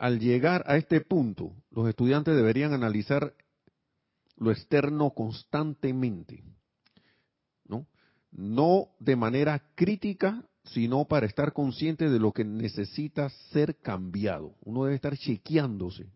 [0.03, 3.33] al llegar a este punto, los estudiantes deberían analizar
[4.35, 6.43] lo externo constantemente,
[7.65, 7.87] ¿no?
[8.31, 14.55] No de manera crítica, sino para estar consciente de lo que necesita ser cambiado.
[14.61, 16.07] Uno debe estar chequeándose.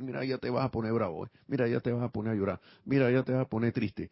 [0.00, 1.30] Mira, ya te vas a poner bravo, ¿eh?
[1.48, 4.10] mira, ya te vas a poner a llorar, mira, ya te vas a poner triste.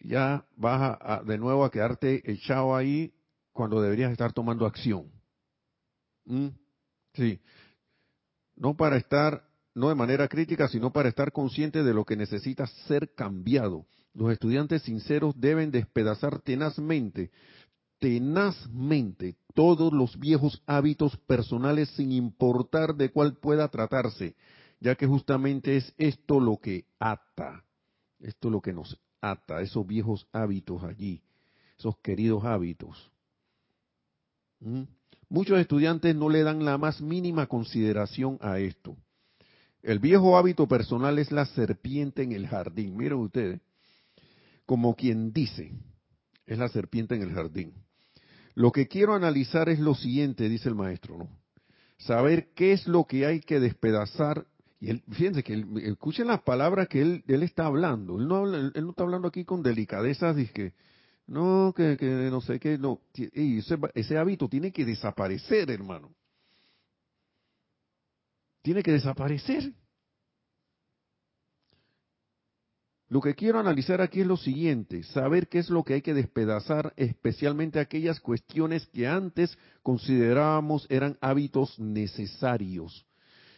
[0.00, 3.12] Ya vas de nuevo a quedarte echado ahí
[3.52, 5.10] cuando deberías estar tomando acción.
[6.24, 6.48] ¿Mm?
[7.14, 7.40] Sí,
[8.54, 9.44] no para estar,
[9.74, 13.86] no de manera crítica, sino para estar consciente de lo que necesita ser cambiado.
[14.14, 17.30] Los estudiantes sinceros deben despedazar tenazmente,
[17.98, 24.34] tenazmente, todos los viejos hábitos personales sin importar de cuál pueda tratarse,
[24.80, 27.64] ya que justamente es esto lo que ata,
[28.20, 31.22] esto lo que nos ata, esos viejos hábitos allí,
[31.78, 33.10] esos queridos hábitos.
[34.60, 34.82] ¿Mm?
[35.28, 38.96] Muchos estudiantes no le dan la más mínima consideración a esto.
[39.82, 42.96] El viejo hábito personal es la serpiente en el jardín.
[42.96, 43.60] Miren ustedes,
[44.66, 45.72] como quien dice,
[46.46, 47.74] es la serpiente en el jardín.
[48.58, 51.28] Lo que quiero analizar es lo siguiente, dice el maestro, ¿no?
[51.96, 54.48] Saber qué es lo que hay que despedazar
[54.80, 58.18] Y él, fíjense que escuchen las palabras que él, él está hablando.
[58.18, 60.72] Él no, él no está hablando aquí con delicadezas, dice que
[61.28, 63.00] no, que, que no sé qué, no.
[63.14, 66.12] Ese, ese hábito tiene que desaparecer, hermano.
[68.62, 69.72] Tiene que desaparecer.
[73.10, 76.12] Lo que quiero analizar aquí es lo siguiente, saber qué es lo que hay que
[76.12, 83.06] despedazar, especialmente aquellas cuestiones que antes considerábamos eran hábitos necesarios.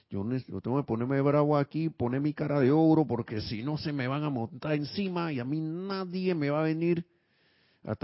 [0.09, 0.25] Yo,
[0.61, 4.07] tengo que ponerme bravo aquí, poner mi cara de ogro, porque si no se me
[4.07, 7.05] van a montar encima y a mí nadie me va a venir
[7.85, 7.97] a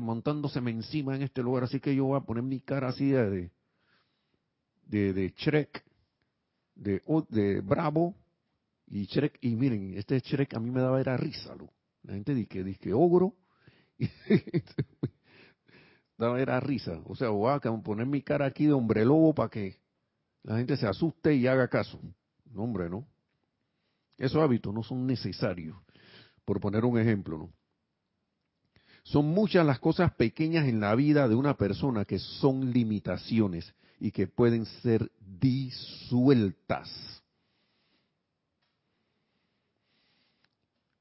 [0.00, 3.50] montándoseme encima en este lugar, así que yo voy a poner mi cara así de,
[4.86, 5.84] de, de Shrek,
[6.74, 8.14] de, de Bravo,
[8.86, 11.72] y Shrek, y miren, este Shrek a mí me daba era risa, lo.
[12.02, 13.34] la gente dice que, dice ogro,
[13.98, 14.08] y
[16.18, 19.48] daba era risa, o sea, voy a poner mi cara aquí de hombre lobo para
[19.48, 19.78] que
[20.42, 21.98] la gente se asuste y haga caso.
[22.52, 23.06] No, hombre, no.
[24.18, 25.76] Esos hábitos no son necesarios,
[26.44, 27.52] por poner un ejemplo, ¿no?
[29.02, 34.12] Son muchas las cosas pequeñas en la vida de una persona que son limitaciones y
[34.12, 36.88] que pueden ser disueltas.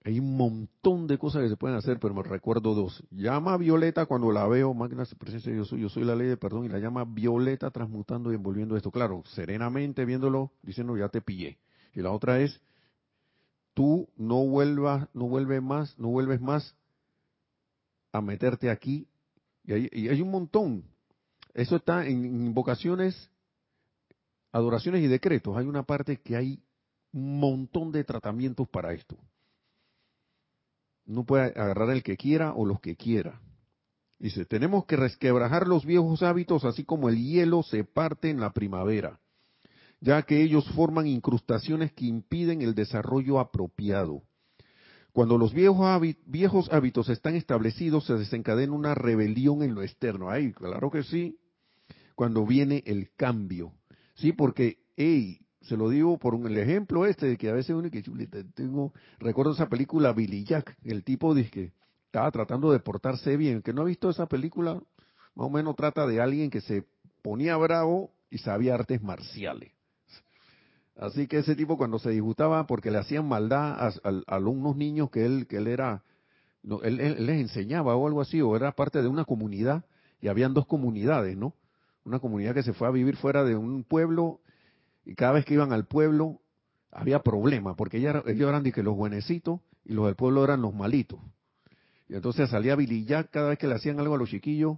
[0.06, 3.02] Hay un montón de cosas que se pueden hacer, pero me recuerdo dos.
[3.10, 6.66] Llama Violeta cuando la veo, de presencia yo soy, yo soy la ley de perdón,
[6.66, 8.92] y la llama Violeta transmutando y envolviendo esto.
[8.92, 11.58] Claro, serenamente viéndolo, diciendo ya te pillé.
[11.94, 12.60] Y la otra es,
[13.74, 16.76] tú no vuelvas, no vuelves más, no vuelves más
[18.12, 19.08] a meterte aquí.
[19.64, 20.84] Y hay, y hay un montón.
[21.54, 23.30] Eso está en invocaciones,
[24.52, 25.56] adoraciones y decretos.
[25.56, 26.62] Hay una parte que hay
[27.14, 29.18] un montón de tratamientos para esto.
[31.06, 33.42] No puede agarrar el que quiera o los que quiera.
[34.20, 38.54] Dice, tenemos que resquebrajar los viejos hábitos así como el hielo se parte en la
[38.54, 39.20] primavera,
[40.00, 44.24] ya que ellos forman incrustaciones que impiden el desarrollo apropiado.
[45.12, 50.32] Cuando los viejos, hábitos están establecidos, se desencadena una rebelión en lo externo.
[50.32, 51.38] Ay, claro que sí.
[52.16, 53.74] Cuando viene el cambio.
[54.16, 57.76] Sí, porque, hey, se lo digo por un, el ejemplo este de que a veces
[57.76, 58.04] uno que
[58.54, 61.72] tengo, recuerdo esa película Billy Jack, el tipo dice que
[62.06, 64.76] estaba tratando de portarse bien, que no ha visto esa película,
[65.36, 66.86] más o menos trata de alguien que se
[67.22, 69.72] ponía bravo y sabía artes marciales.
[70.96, 73.92] Así que ese tipo cuando se disgustaba porque le hacían maldad
[74.28, 76.04] a, unos niños que él, que él era,
[76.84, 79.86] él, él, les enseñaba o algo así, o era parte de una comunidad,
[80.22, 81.56] y habían dos comunidades, ¿no?
[82.06, 84.42] Una comunidad que se fue a vivir fuera de un pueblo
[85.06, 86.42] y cada vez que iban al pueblo
[86.92, 91.20] había problemas, porque ellos, eran que los buenecitos y los del pueblo eran los malitos.
[92.08, 94.78] Y entonces salía Billy cada vez que le hacían algo a los chiquillos,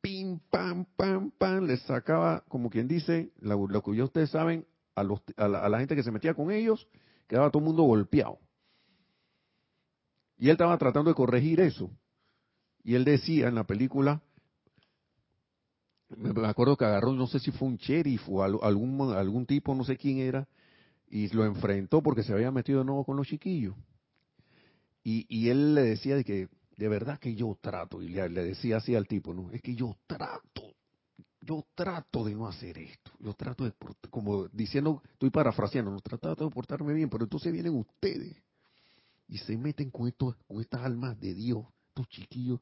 [0.00, 5.02] pim, pam, pam, pam, les sacaba, como quien dice, lo, que ya ustedes saben, a,
[5.02, 6.86] los, a, la, gente que se metía con ellos,
[7.26, 8.38] quedaba todo el mundo golpeado.
[10.36, 11.90] Y él estaba tratando de corregir eso.
[12.82, 14.20] Y él decía en la película,
[16.16, 19.84] me acuerdo que agarró, no sé si fue un sheriff o algún, algún tipo, no
[19.84, 20.46] sé quién era,
[21.08, 23.74] y lo enfrentó porque se había metido de nuevo con los chiquillos.
[25.02, 28.78] Y, y él le decía de que, de verdad que yo trato, y le, decía
[28.78, 29.50] así al tipo, ¿no?
[29.52, 30.74] Es que yo trato,
[31.40, 33.72] yo trato de no hacer esto, yo trato de,
[34.10, 38.36] como diciendo, estoy parafraseando, no trato de portarme bien, pero entonces vienen ustedes
[39.28, 42.60] y se meten con, esto, con estas almas de Dios, estos chiquillos,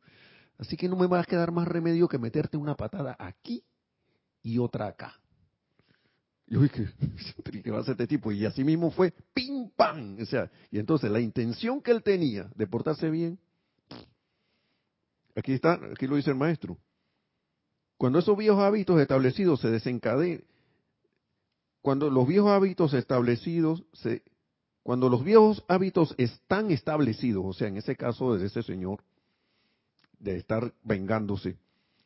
[0.62, 3.64] Así que no me va a quedar más remedio que meterte una patada aquí
[4.44, 5.20] y otra acá.
[6.46, 6.88] Yo dije,
[7.64, 8.30] ¿qué va a hacer este tipo?
[8.30, 10.16] Y así mismo fue, pim, pam.
[10.22, 13.40] O sea, y entonces la intención que él tenía de portarse bien,
[15.34, 16.78] aquí está, aquí lo dice el maestro.
[17.96, 20.44] Cuando esos viejos hábitos establecidos se desencadenan,
[21.80, 24.22] cuando los viejos hábitos establecidos se,
[24.84, 29.02] cuando los viejos hábitos están establecidos, o sea, en ese caso de ese señor,
[30.22, 31.58] de estar vengándose.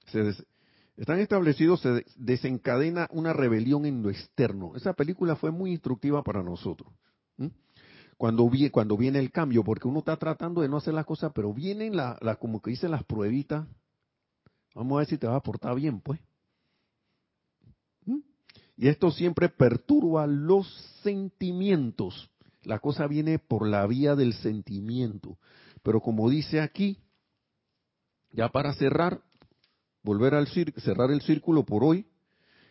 [0.07, 0.35] Se
[0.97, 4.73] están establecidos, se desencadena una rebelión en lo externo.
[4.75, 6.93] Esa película fue muy instructiva para nosotros.
[8.17, 11.53] Cuando, cuando viene el cambio, porque uno está tratando de no hacer las cosas, pero
[11.53, 13.67] vienen la, como que dicen las pruebitas.
[14.75, 16.19] Vamos a ver si te va a portar bien, pues.
[18.79, 20.67] Y esto siempre perturba los
[21.03, 22.31] sentimientos.
[22.63, 25.39] La cosa viene por la vía del sentimiento.
[25.83, 26.99] Pero como dice aquí,
[28.37, 29.23] ya para cerrar,
[30.03, 32.07] volver al cerrar el círculo por hoy,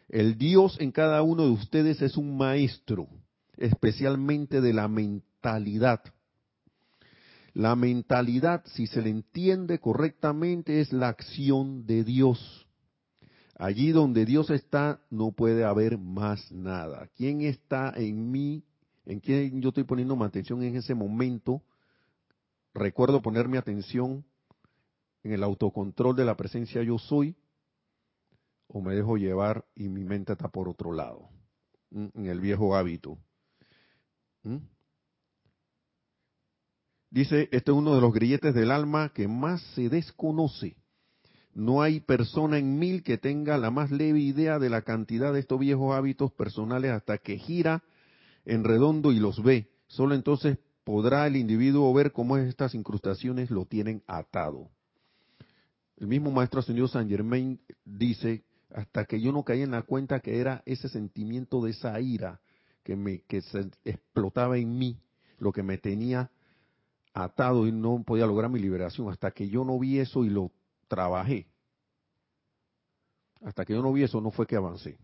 [0.08, 3.08] el Dios en cada uno de ustedes es un maestro,
[3.58, 6.02] especialmente de la mentalidad.
[7.54, 12.68] La mentalidad, si se le entiende correctamente, es la acción de Dios.
[13.58, 17.10] Allí donde Dios está, no puede haber más nada.
[17.18, 18.64] ¿Quién está en mí?
[19.06, 21.64] ¿En quién yo estoy poniendo mi atención en ese momento?
[22.74, 24.26] Recuerdo poner mi atención
[25.26, 27.36] en el autocontrol de la presencia yo soy,
[28.68, 31.30] o me dejo llevar y mi mente está por otro lado,
[31.90, 33.18] en el viejo hábito.
[37.10, 40.78] Dice, este es uno de los grilletes del alma que más se desconoce.
[41.56, 45.40] No hay persona en mil que tenga la más leve idea de la cantidad de
[45.40, 47.82] estos viejos hábitos personales hasta que gira
[48.46, 49.72] en redondo y los ve.
[49.88, 54.70] Solo entonces podrá el individuo ver cómo estas incrustaciones lo tienen atado.
[55.98, 58.44] El mismo maestro ascendido San Germain dice,
[58.74, 62.42] hasta que yo no caí en la cuenta que era ese sentimiento de esa ira
[62.84, 65.00] que me que se explotaba en mí,
[65.40, 66.30] lo que me tenía
[67.14, 70.52] atado y no podía lograr mi liberación, hasta que yo no vi eso y lo
[70.88, 71.48] trabajé.
[73.42, 74.98] Hasta que yo no vi eso, no fue que avancé.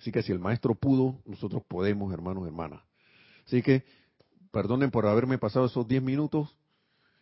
[0.00, 2.82] Así que si el maestro pudo, nosotros podemos, hermanos y hermanas.
[3.46, 3.84] Así que,
[4.50, 6.56] perdonen por haberme pasado esos diez minutos,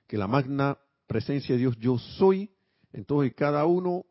[0.06, 2.50] que la magna presencia de Dios yo soy,
[2.94, 4.06] entonces cada uno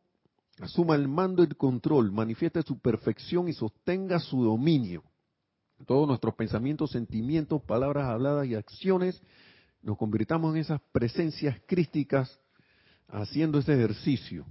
[0.59, 5.03] asuma el mando y el control, manifieste su perfección y sostenga su dominio.
[5.87, 9.21] Todos nuestros pensamientos, sentimientos, palabras habladas y acciones
[9.81, 12.39] nos convirtamos en esas presencias crísticas
[13.07, 14.45] haciendo ese ejercicio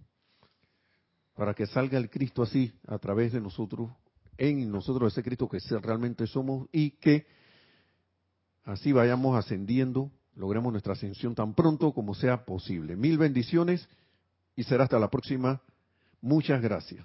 [1.35, 3.91] para que salga el Cristo así a través de nosotros,
[4.39, 7.27] en nosotros ese Cristo que realmente somos y que
[8.65, 12.97] así vayamos ascendiendo, logremos nuestra ascensión tan pronto como sea posible.
[12.97, 13.89] Mil bendiciones
[14.57, 15.61] y será hasta la próxima.
[16.21, 17.05] Muchas gracias.